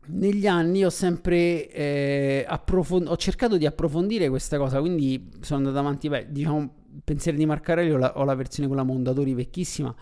negli 0.07 0.47
anni 0.47 0.85
ho 0.85 0.89
sempre 0.89 1.69
eh, 1.69 2.45
approfond- 2.47 3.07
ho 3.07 3.17
cercato 3.17 3.57
di 3.57 3.65
approfondire 3.65 4.29
questa 4.29 4.57
cosa, 4.57 4.79
quindi 4.79 5.29
sono 5.41 5.59
andato 5.59 5.79
avanti, 5.79 6.09
beh, 6.09 6.27
diciamo, 6.31 6.73
pensieri 7.03 7.37
di 7.37 7.45
Marcarelli 7.45 7.91
ho 7.91 7.97
la, 7.97 8.17
ho 8.17 8.23
la 8.23 8.35
versione 8.35 8.67
con 8.67 8.77
la 8.77 8.83
Mondadori 8.83 9.33
vecchissima 9.33 9.93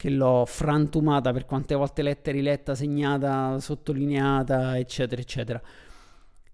che 0.00 0.08
l'ho 0.08 0.44
frantumata 0.46 1.30
per 1.30 1.44
quante 1.44 1.74
volte 1.74 2.00
letta, 2.00 2.30
riletta, 2.30 2.74
segnata, 2.74 3.60
sottolineata, 3.60 4.78
eccetera, 4.78 5.20
eccetera. 5.20 5.62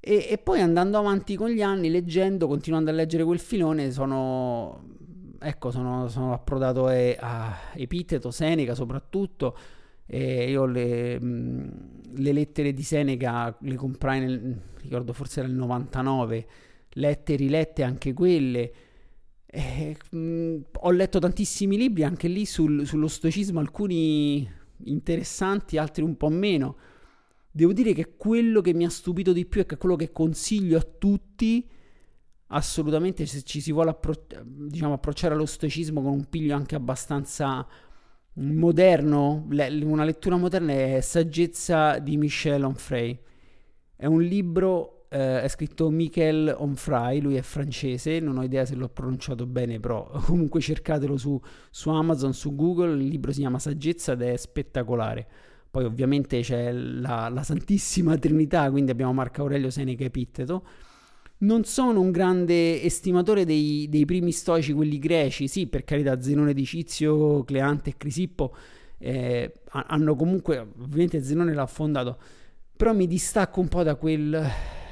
E, 0.01 0.27
e, 0.31 0.38
poi 0.38 0.61
andando 0.61 0.99
avanti 0.99 1.37
con 1.37 1.51
gli 1.51 1.62
anni, 1.62 1.88
leggendo, 1.88 2.49
continuando 2.49 2.90
a 2.90 2.94
leggere 2.94 3.22
quel 3.22 3.38
filone, 3.38 3.92
sono, 3.92 4.85
ecco, 5.38 5.70
sono, 5.70 6.09
sono 6.09 6.33
approdato 6.33 6.87
a, 6.87 6.92
a 7.20 7.57
Epiteto, 7.75 8.33
Seneca 8.33 8.75
soprattutto. 8.75 9.57
E 10.07 10.51
io 10.51 10.66
le, 10.66 11.19
le, 11.19 12.33
lettere 12.33 12.73
di 12.73 12.83
Seneca 12.83 13.57
le 13.61 13.75
comprai 13.75 14.21
nel, 14.21 14.61
ricordo 14.81 15.12
forse 15.12 15.42
nel 15.42 15.53
99, 15.53 16.47
lette 16.90 17.33
e 17.33 17.37
rilette 17.37 17.83
anche 17.83 18.12
quelle 18.12 18.73
eh, 19.57 19.97
mh, 20.11 20.19
mm, 20.19 20.61
ho 20.81 20.90
letto 20.90 21.19
tantissimi 21.19 21.79
libri 21.79 22.03
anche 22.05 22.29
lì 22.29 22.45
sul, 22.45 22.87
sullo 22.87 23.09
stoicismo, 23.09 23.59
alcuni 23.59 24.49
interessanti, 24.85 25.79
altri 25.79 26.03
un 26.03 26.16
po' 26.16 26.29
meno. 26.29 26.77
Devo 27.51 27.73
dire 27.73 27.95
che 27.95 28.16
quello 28.16 28.61
che 28.61 28.75
mi 28.75 28.85
ha 28.85 28.90
stupito 28.90 29.33
di 29.33 29.47
più 29.47 29.62
è 29.62 29.66
che 29.66 29.79
quello 29.79 29.97
che 29.97 30.12
consiglio 30.12 30.77
a 30.77 30.83
tutti, 30.83 31.66
assolutamente 32.49 33.25
se 33.25 33.42
ci 33.42 33.62
si 33.62 33.73
vuole 33.73 33.90
appro- 33.90 34.27
diciamo, 34.45 34.92
approcciare 34.92 35.33
allo 35.33 35.47
stoicismo 35.47 36.03
con 36.03 36.12
un 36.12 36.29
piglio 36.29 36.55
anche 36.55 36.75
abbastanza 36.75 37.66
moderno, 38.37 39.46
una 39.49 40.05
lettura 40.05 40.37
moderna 40.37 40.72
è 40.72 41.01
Saggezza 41.01 41.99
di 41.99 42.16
Michel 42.16 42.64
Onfray. 42.64 43.18
È 43.96 44.07
un 44.07 44.22
libro 44.22 44.96
eh, 45.09 45.42
è 45.42 45.49
scritto 45.49 45.88
Michael 45.90 46.55
Onfray, 46.59 47.20
lui 47.20 47.37
è 47.37 47.42
francese, 47.42 48.18
non 48.20 48.38
ho 48.38 48.42
idea 48.42 48.64
se 48.64 48.75
l'ho 48.75 48.88
pronunciato 48.88 49.46
bene, 49.46 49.81
però 49.81 50.11
comunque 50.25 50.61
cercatelo 50.61 51.16
su, 51.16 51.40
su 51.70 51.90
Amazon, 51.90 52.33
su 52.35 52.55
Google, 52.55 52.92
il 53.03 53.09
libro 53.09 53.33
si 53.33 53.40
chiama 53.40 53.59
Saggezza 53.59 54.12
ed 54.12 54.22
è 54.22 54.37
spettacolare. 54.37 55.27
Poi 55.70 55.85
ovviamente 55.85 56.40
c'è 56.40 56.72
la, 56.72 57.29
la 57.29 57.42
Santissima 57.42 58.16
Trinità, 58.16 58.70
quindi 58.70 58.90
abbiamo 58.90 59.12
Marco 59.12 59.42
Aurelio 59.42 59.70
Seneca 59.70 60.05
Epitteto. 60.05 60.64
Non 61.38 61.64
sono 61.64 62.01
un 62.01 62.11
grande 62.11 62.83
estimatore 62.83 63.44
dei, 63.44 63.87
dei, 63.90 64.07
primi 64.07 64.33
stoici, 64.33 64.72
quelli 64.72 64.99
greci, 64.99 65.49
sì, 65.49 65.66
per 65.66 65.85
carità, 65.85 66.20
Zenone 66.20 66.55
di 66.55 66.64
Cizio, 66.64 67.44
Cleante 67.44 67.90
e 67.90 67.94
Crisippo 67.99 68.55
eh, 68.99 69.53
hanno 69.70 70.14
comunque, 70.14 70.59
ovviamente 70.59 71.22
Zenone 71.22 71.53
l'ha 71.53 71.66
fondato, 71.66 72.18
però 72.75 72.94
mi 72.94 73.07
distacco 73.07 73.61
un 73.61 73.68
po' 73.68 73.83
da 73.83 73.96
quel, 73.96 74.42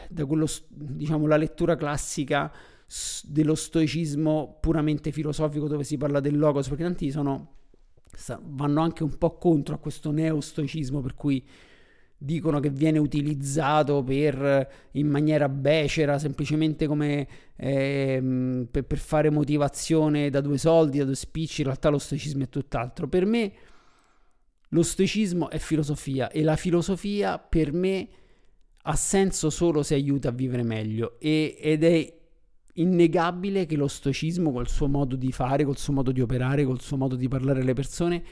da 0.09 0.24
quello, 0.26 0.46
diciamo, 0.68 1.26
la 1.26 1.37
lettura 1.37 1.76
classica 1.76 2.52
dello 3.24 3.54
stoicismo 3.54 4.59
puramente 4.61 5.11
filosofico 5.11 5.66
dove 5.66 5.85
si 5.85 5.96
parla 5.96 6.20
del 6.20 6.37
logos, 6.37 6.68
perché 6.68 6.83
tanti 6.83 7.11
sono, 7.11 7.54
vanno 8.42 8.83
anche 8.83 9.02
un 9.02 9.16
po' 9.16 9.38
contro 9.38 9.74
a 9.74 9.78
questo 9.78 10.11
neo-stoicismo 10.11 11.00
per 11.00 11.14
cui 11.14 11.42
dicono 12.25 12.59
che 12.59 12.71
viene 12.71 12.99
utilizzato 12.99 14.03
per, 14.03 14.69
in 14.93 15.09
maniera 15.09 15.49
becera, 15.49 16.19
semplicemente 16.19 16.87
come 16.87 17.29
eh, 17.57 18.67
per, 18.71 18.85
per, 18.85 18.99
fare 18.99 19.31
motivazione 19.31 20.31
da 20.31 20.41
due 20.41 20.59
soldi, 20.59 20.99
da 20.99 21.05
due 21.05 21.15
spicci, 21.15 21.61
in 21.61 21.67
realtà 21.67 21.91
lo 21.91 21.99
stoicismo 21.99 22.45
è 22.45 22.49
tutt'altro. 22.49 23.09
Per 23.09 23.27
me 23.27 23.53
lo 24.69 24.83
stoicismo 24.83 25.51
è 25.51 25.59
filosofia 25.59 26.31
e 26.31 26.43
la 26.43 26.57
filosofia 26.57 27.39
per 27.39 27.73
me 27.73 28.09
ha 28.87 28.97
senso 28.97 29.51
solo 29.51 29.83
se 29.83 29.95
aiuta 29.95 30.29
a 30.29 30.33
vivere 30.33 30.63
meglio 30.63 31.19
e, 31.21 31.57
ed 31.59 31.85
è 31.85 32.19
innegabile 32.75 33.67
che 33.67 33.77
lo 33.77 33.87
stoicismo 33.87 34.51
col 34.51 34.69
suo 34.69 34.89
modo 34.89 35.15
di 35.15 35.31
fare, 35.31 35.65
col 35.65 35.79
suo 35.79 35.93
modo 35.93 36.11
di 36.11 36.21
operare, 36.21 36.65
col 36.65 36.81
suo 36.81 36.97
modo 36.97 37.15
di 37.15 37.29
parlare 37.29 37.61
alle 37.61 37.73
persone 37.73 38.23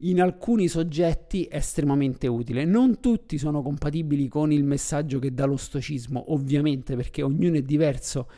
in 0.00 0.20
alcuni 0.20 0.68
soggetti 0.68 1.44
è 1.44 1.56
estremamente 1.56 2.26
utile. 2.26 2.64
Non 2.64 3.00
tutti 3.00 3.38
sono 3.38 3.62
compatibili 3.62 4.28
con 4.28 4.52
il 4.52 4.64
messaggio 4.64 5.18
che 5.18 5.32
dà 5.32 5.46
lo 5.46 5.56
stoicismo, 5.56 6.32
ovviamente, 6.32 6.96
perché 6.96 7.22
ognuno 7.22 7.56
è 7.56 7.62
diverso, 7.62 8.28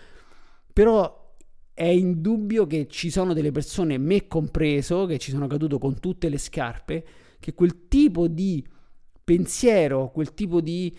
però 0.72 1.34
è 1.72 1.86
indubbio 1.86 2.66
che 2.66 2.86
ci 2.88 3.10
sono 3.10 3.32
delle 3.32 3.52
persone, 3.52 3.98
me 3.98 4.26
compreso, 4.26 5.06
che 5.06 5.18
ci 5.18 5.30
sono 5.30 5.46
caduto 5.46 5.78
con 5.78 5.98
tutte 6.00 6.28
le 6.28 6.38
scarpe, 6.38 7.04
che 7.38 7.54
quel 7.54 7.88
tipo 7.88 8.28
di 8.28 8.64
pensiero, 9.22 10.10
quel 10.10 10.34
tipo 10.34 10.60
di 10.60 10.96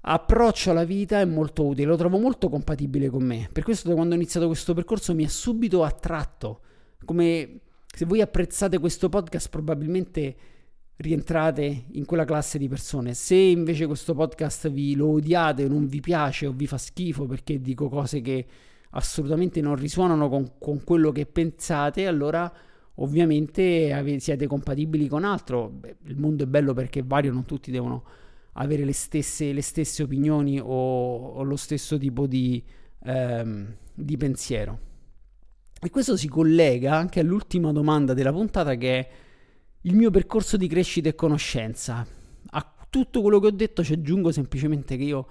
approccio 0.00 0.70
alla 0.70 0.84
vita 0.84 1.20
è 1.20 1.24
molto 1.24 1.66
utile, 1.66 1.86
lo 1.86 1.96
trovo 1.96 2.18
molto 2.18 2.48
compatibile 2.48 3.10
con 3.10 3.24
me. 3.24 3.48
Per 3.52 3.62
questo 3.62 3.88
da 3.88 3.94
quando 3.94 4.14
ho 4.14 4.16
iniziato 4.16 4.46
questo 4.46 4.74
percorso 4.74 5.14
mi 5.14 5.24
ha 5.24 5.28
subito 5.28 5.82
attratto. 5.84 6.62
Come 7.04 7.60
se 7.98 8.04
voi 8.04 8.20
apprezzate 8.20 8.78
questo 8.78 9.08
podcast 9.08 9.48
probabilmente 9.48 10.36
rientrate 10.98 11.86
in 11.90 12.04
quella 12.04 12.24
classe 12.24 12.56
di 12.56 12.68
persone. 12.68 13.12
Se 13.12 13.34
invece 13.34 13.86
questo 13.86 14.14
podcast 14.14 14.70
vi 14.70 14.94
lo 14.94 15.08
odiate, 15.08 15.66
non 15.66 15.88
vi 15.88 15.98
piace 15.98 16.46
o 16.46 16.52
vi 16.52 16.68
fa 16.68 16.78
schifo 16.78 17.26
perché 17.26 17.60
dico 17.60 17.88
cose 17.88 18.20
che 18.20 18.46
assolutamente 18.90 19.60
non 19.60 19.74
risuonano 19.74 20.28
con, 20.28 20.52
con 20.60 20.84
quello 20.84 21.10
che 21.10 21.26
pensate, 21.26 22.06
allora 22.06 22.48
ovviamente 22.94 23.92
ave- 23.92 24.20
siete 24.20 24.46
compatibili 24.46 25.08
con 25.08 25.24
altro. 25.24 25.68
Beh, 25.68 25.96
il 26.04 26.18
mondo 26.18 26.44
è 26.44 26.46
bello 26.46 26.74
perché 26.74 27.02
vario, 27.02 27.32
non 27.32 27.46
tutti 27.46 27.72
devono 27.72 28.04
avere 28.52 28.84
le 28.84 28.92
stesse, 28.92 29.52
le 29.52 29.62
stesse 29.62 30.04
opinioni 30.04 30.60
o, 30.60 30.66
o, 30.66 31.42
lo 31.42 31.56
stesso 31.56 31.98
tipo 31.98 32.28
di, 32.28 32.62
ehm, 33.02 33.74
di 33.92 34.16
pensiero. 34.16 34.86
E 35.80 35.90
questo 35.90 36.16
si 36.16 36.28
collega 36.28 36.96
anche 36.96 37.20
all'ultima 37.20 37.70
domanda 37.70 38.12
della 38.12 38.32
puntata 38.32 38.74
che 38.74 38.98
è 38.98 39.08
il 39.82 39.94
mio 39.94 40.10
percorso 40.10 40.56
di 40.56 40.66
crescita 40.66 41.08
e 41.08 41.14
conoscenza. 41.14 42.04
A 42.50 42.74
tutto 42.90 43.20
quello 43.22 43.38
che 43.38 43.46
ho 43.46 43.52
detto 43.52 43.84
ci 43.84 43.92
aggiungo 43.92 44.32
semplicemente 44.32 44.96
che 44.96 45.04
io 45.04 45.26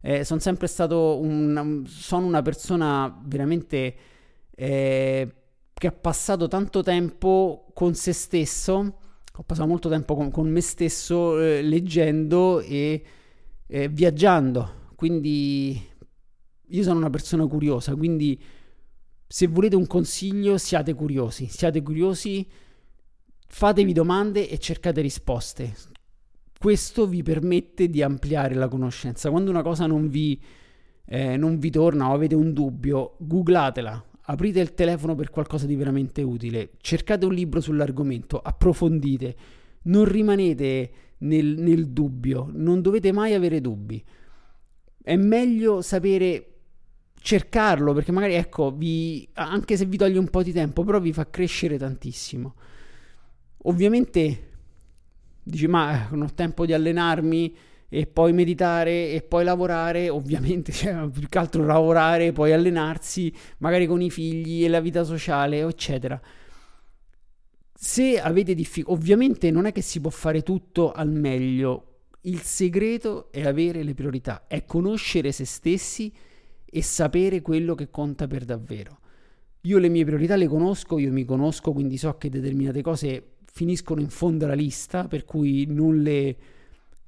eh, 0.00 0.24
sono 0.24 0.40
sempre 0.40 0.68
stato 0.68 1.18
un, 1.20 1.82
sono 1.86 2.26
una 2.26 2.40
persona 2.40 3.14
veramente 3.24 3.94
eh, 4.54 5.34
che 5.72 5.86
ha 5.86 5.92
passato 5.92 6.48
tanto 6.48 6.82
tempo 6.82 7.66
con 7.74 7.94
se 7.94 8.12
stesso, 8.12 8.98
ho 9.36 9.42
passato 9.42 9.68
molto 9.68 9.88
tempo 9.88 10.14
con, 10.14 10.30
con 10.30 10.48
me 10.48 10.60
stesso 10.60 11.38
eh, 11.40 11.60
leggendo 11.62 12.60
e 12.60 13.02
eh, 13.66 13.88
viaggiando, 13.88 14.92
quindi 14.94 15.82
io 16.66 16.82
sono 16.82 16.98
una 16.98 17.10
persona 17.10 17.46
curiosa, 17.46 17.94
quindi 17.94 18.40
se 19.34 19.48
volete 19.48 19.74
un 19.74 19.88
consiglio 19.88 20.58
siate 20.58 20.94
curiosi, 20.94 21.48
siate 21.48 21.82
curiosi, 21.82 22.46
fatevi 23.48 23.92
domande 23.92 24.48
e 24.48 24.58
cercate 24.58 25.00
risposte. 25.00 25.74
Questo 26.56 27.08
vi 27.08 27.24
permette 27.24 27.90
di 27.90 28.00
ampliare 28.00 28.54
la 28.54 28.68
conoscenza. 28.68 29.30
Quando 29.30 29.50
una 29.50 29.62
cosa 29.62 29.86
non 29.86 30.08
vi, 30.08 30.40
eh, 31.06 31.36
non 31.36 31.58
vi 31.58 31.70
torna 31.70 32.10
o 32.10 32.14
avete 32.14 32.36
un 32.36 32.52
dubbio, 32.52 33.16
googlatela, 33.18 34.04
aprite 34.26 34.60
il 34.60 34.72
telefono 34.72 35.16
per 35.16 35.30
qualcosa 35.30 35.66
di 35.66 35.74
veramente 35.74 36.22
utile, 36.22 36.74
cercate 36.78 37.26
un 37.26 37.34
libro 37.34 37.60
sull'argomento, 37.60 38.38
approfondite, 38.38 39.36
non 39.86 40.04
rimanete 40.04 40.92
nel, 41.18 41.58
nel 41.58 41.88
dubbio, 41.88 42.48
non 42.52 42.80
dovete 42.80 43.10
mai 43.10 43.34
avere 43.34 43.60
dubbi. 43.60 44.00
È 45.02 45.16
meglio 45.16 45.82
sapere 45.82 46.53
cercarlo 47.24 47.94
perché 47.94 48.12
magari 48.12 48.34
ecco 48.34 48.70
vi, 48.70 49.26
anche 49.32 49.78
se 49.78 49.86
vi 49.86 49.96
toglie 49.96 50.18
un 50.18 50.28
po' 50.28 50.42
di 50.42 50.52
tempo 50.52 50.84
però 50.84 51.00
vi 51.00 51.10
fa 51.10 51.30
crescere 51.30 51.78
tantissimo 51.78 52.54
ovviamente 53.62 54.50
dici 55.42 55.66
ma 55.66 56.04
eh, 56.04 56.10
non 56.10 56.20
ho 56.20 56.34
tempo 56.34 56.66
di 56.66 56.74
allenarmi 56.74 57.56
e 57.88 58.06
poi 58.06 58.32
meditare 58.32 59.12
e 59.12 59.22
poi 59.22 59.44
lavorare, 59.44 60.08
ovviamente, 60.10 60.72
cioè, 60.72 61.08
più 61.08 61.28
che 61.28 61.38
altro 61.38 61.64
lavorare, 61.64 62.32
poi 62.32 62.52
allenarsi, 62.52 63.32
magari 63.58 63.86
con 63.86 64.02
i 64.02 64.10
figli 64.10 64.64
e 64.64 64.68
la 64.68 64.80
vita 64.80 65.04
sociale, 65.04 65.60
eccetera. 65.60 66.20
Se 67.72 68.20
avete 68.20 68.54
difficoltà, 68.54 68.98
ovviamente 68.98 69.50
non 69.52 69.66
è 69.66 69.72
che 69.72 69.80
si 69.80 70.00
può 70.00 70.10
fare 70.10 70.42
tutto 70.42 70.90
al 70.90 71.10
meglio, 71.10 71.98
il 72.22 72.40
segreto 72.40 73.30
è 73.30 73.46
avere 73.46 73.84
le 73.84 73.94
priorità, 73.94 74.46
è 74.48 74.64
conoscere 74.64 75.30
se 75.30 75.44
stessi 75.44 76.12
e 76.76 76.82
sapere 76.82 77.40
quello 77.40 77.76
che 77.76 77.88
conta 77.88 78.26
per 78.26 78.44
davvero. 78.44 78.98
Io 79.60 79.78
le 79.78 79.88
mie 79.88 80.04
priorità 80.04 80.34
le 80.34 80.48
conosco, 80.48 80.98
io 80.98 81.12
mi 81.12 81.24
conosco, 81.24 81.72
quindi 81.72 81.96
so 81.96 82.16
che 82.18 82.28
determinate 82.28 82.82
cose 82.82 83.34
finiscono 83.44 84.00
in 84.00 84.08
fondo 84.08 84.44
alla 84.44 84.54
lista, 84.54 85.06
per 85.06 85.24
cui 85.24 85.66
non 85.66 86.02
le, 86.02 86.36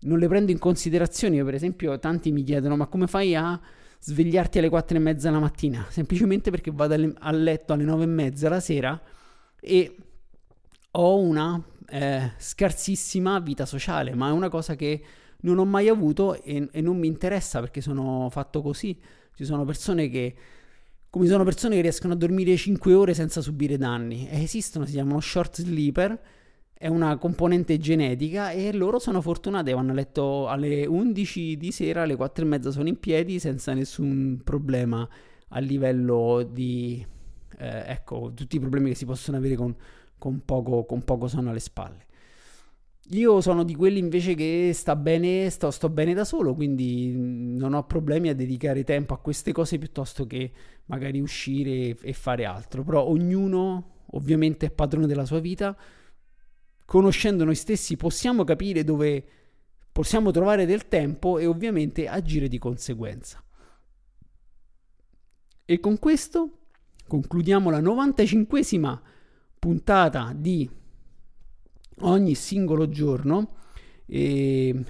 non 0.03 0.21
le 0.21 0.29
prendo 0.29 0.53
in 0.53 0.61
considerazione. 0.61 1.35
Io, 1.35 1.45
per 1.45 1.55
esempio, 1.55 1.99
tanti 1.99 2.31
mi 2.31 2.45
chiedono: 2.45 2.77
ma 2.77 2.87
come 2.87 3.09
fai 3.09 3.35
a 3.35 3.61
svegliarti 3.99 4.59
alle 4.59 4.69
quattro 4.69 4.97
e 4.97 5.01
mezza 5.01 5.33
la 5.33 5.41
mattina? 5.41 5.85
Semplicemente 5.91 6.51
perché 6.51 6.71
vado 6.71 6.95
a 7.19 7.31
letto 7.33 7.73
alle 7.73 7.85
nove 7.85 8.05
e 8.05 8.07
mezza 8.07 8.49
la 8.49 8.61
sera 8.61 9.03
e 9.61 9.97
ho 10.93 11.19
una 11.19 11.61
eh, 11.89 12.33
scarsissima 12.39 13.41
vita 13.41 13.67
sociale, 13.67 14.15
ma 14.15 14.29
è 14.29 14.33
una 14.33 14.49
cosa 14.49 14.77
che 14.77 15.03
non 15.41 15.59
ho 15.59 15.65
mai 15.65 15.89
avuto 15.89 16.41
e, 16.41 16.69
e, 16.71 16.81
non 16.81 16.97
mi 16.97 17.09
interessa 17.09 17.59
perché 17.59 17.81
sono 17.81 18.29
fatto 18.31 18.63
così. 18.63 18.99
Ci 19.37 19.45
sono 19.45 19.65
persone 19.65 20.09
che, 20.09 20.35
come 21.09 21.27
sono 21.29 21.45
persone 21.45 21.77
che 21.77 21.83
riescono 21.83 22.15
a 22.15 22.17
dormire 22.17 22.57
5 22.57 22.95
ore 22.95 23.15
senza 23.15 23.41
subire 23.41 23.77
danni, 23.77 24.27
esistono, 24.31 24.85
si 24.87 24.93
chiamano 24.93 25.21
short 25.21 25.61
sleeper 25.61 26.21
è 26.79 26.89
una 26.89 27.17
componente 27.17 27.79
genetica 27.79 28.51
e 28.51 28.71
loro 28.75 28.99
sono 28.99 29.23
fortunati, 29.23 29.73
vanno 29.73 29.93
a 29.93 29.95
letto 29.95 30.47
alle 30.47 30.85
11 30.85 31.57
di 31.57 31.73
sera, 31.73 32.03
alle 32.03 32.17
4 32.17 32.45
e 32.45 32.49
mezza 32.49 32.71
sono 32.71 32.89
in 32.89 33.01
piedi 33.01 33.39
senza 33.39 33.73
nessun 33.73 34.43
problema 34.45 35.09
a 35.49 35.59
livello 35.59 36.43
di, 36.43 37.05
eh, 37.59 37.83
ecco, 37.87 38.33
tutti 38.35 38.57
i 38.57 38.61
problemi 38.61 38.91
che 38.91 38.95
si 38.95 39.07
possono 39.07 39.39
avere 39.39 39.57
con, 39.57 39.75
con, 40.19 40.45
poco, 40.45 40.85
con 40.85 41.03
poco 41.03 41.29
sonno 41.29 41.49
alle 41.49 41.61
spalle. 41.61 42.06
Io 43.11 43.41
sono 43.41 43.63
di 43.63 43.77
quelli 43.77 44.01
invece 44.01 44.35
che 44.35 44.73
sta 44.75 44.97
bene, 44.97 45.49
sto, 45.51 45.71
sto, 45.71 45.89
bene 45.89 46.13
da 46.13 46.25
solo, 46.25 46.55
quindi 46.55 47.13
non 47.15 47.73
ho 47.73 47.85
problemi 47.85 48.29
a 48.29 48.35
dedicare 48.35 48.83
tempo 48.83 49.15
a 49.15 49.19
queste 49.19 49.53
cose 49.53 49.79
piuttosto 49.79 50.27
che 50.27 50.51
magari 50.87 51.21
uscire 51.21 51.97
e 52.01 52.13
fare 52.13 52.45
altro. 52.45 52.83
Però 52.83 53.05
ognuno 53.05 53.93
ovviamente 54.11 54.67
è 54.67 54.71
padrone 54.71 55.07
della 55.07 55.25
sua 55.25 55.39
vita 55.39 55.77
conoscendo 56.87 57.45
noi 57.45 57.57
stessi 57.57 57.97
possiamo 57.97 58.45
capire 58.45 58.85
dove 58.85 59.25
possiamo 59.93 60.31
trovare 60.31 60.67
del 60.67 60.89
tempo 60.89 61.39
e 61.39 61.47
ovviamente 61.47 62.09
agire 62.09 62.49
di 62.49 62.59
conseguenza. 62.59 63.43
E 65.65 65.81
con 65.81 65.99
questo 65.99 66.59
concludiamo 67.07 67.71
la 67.71 67.81
95esima 67.81 68.99
puntata 69.59 70.33
di 70.35 70.69
ogni 72.01 72.35
singolo 72.35 72.89
giorno. 72.89 73.57
E 74.07 74.85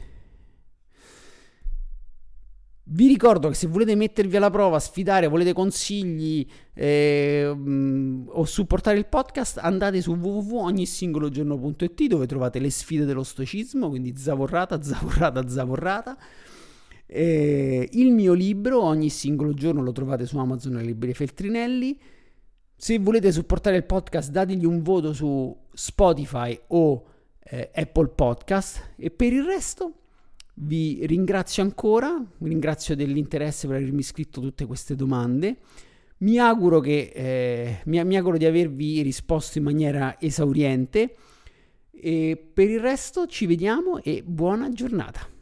vi 2.89 3.09
ricordo 3.09 3.49
che 3.49 3.55
se 3.55 3.67
volete 3.67 3.97
mettervi 3.97 4.37
alla 4.37 4.51
prova, 4.51 4.79
sfidare, 4.79 5.27
volete 5.27 5.53
consigli 5.53 6.47
eh, 6.73 7.45
o 7.45 8.45
supportare 8.45 8.97
il 8.97 9.07
podcast, 9.07 9.59
andate 9.59 10.01
su 10.01 10.13
www.ognisingologiorno.it 10.15 12.07
dove 12.07 12.27
trovate 12.27 12.61
le 12.61 12.71
sfide 12.71 13.05
dello 13.05 13.25
stoicismo, 13.25 13.89
quindi 13.89 14.17
zavorrata, 14.17 14.81
zavorrata, 14.81 15.49
zavorrata. 15.49 16.17
Eh, 17.07 17.89
il 17.93 18.13
mio 18.13 18.35
libro, 18.35 18.81
ogni 18.83 19.11
singolo 19.11 19.53
giorno, 19.53 19.83
lo 19.83 19.93
trovate 19.93 20.25
su 20.25 20.39
Amazon 20.39 20.79
e 20.79 20.83
Libri 20.83 21.13
Feltrinelli. 21.13 21.99
Se 22.79 22.99
volete 22.99 23.33
supportare 23.33 23.77
il 23.77 23.85
podcast, 23.85 24.31
dategli 24.31 24.67
un 24.67 24.83
voto 24.83 25.15
su 25.15 25.57
Spotify 25.73 26.59
o 26.69 27.05
eh, 27.43 27.71
Apple 27.75 28.09
Podcast. 28.09 28.93
E 28.97 29.11
per 29.11 29.33
il 29.33 29.45
resto 29.45 29.93
vi 30.57 31.07
ringrazio 31.07 31.63
ancora, 31.63 32.23
vi 32.37 32.49
ringrazio 32.51 32.95
dell'interesse 32.95 33.67
per 33.67 33.77
avermi 33.77 34.03
scritto 34.03 34.43
tutte 34.43 34.67
queste 34.67 34.95
domande. 34.95 35.57
Mi 36.19 36.39
auguro, 36.39 36.81
che, 36.81 37.13
eh, 37.15 37.81
mi, 37.87 38.05
mi 38.05 38.17
auguro 38.19 38.37
di 38.37 38.45
avervi 38.45 39.01
risposto 39.01 39.57
in 39.57 39.65
maniera 39.65 40.21
esauriente. 40.21 41.15
E 41.91 42.51
per 42.53 42.69
il 42.69 42.81
resto 42.81 43.27
ci 43.27 43.47
vediamo 43.47 44.03
e 44.03 44.23
buona 44.23 44.69
giornata. 44.69 45.36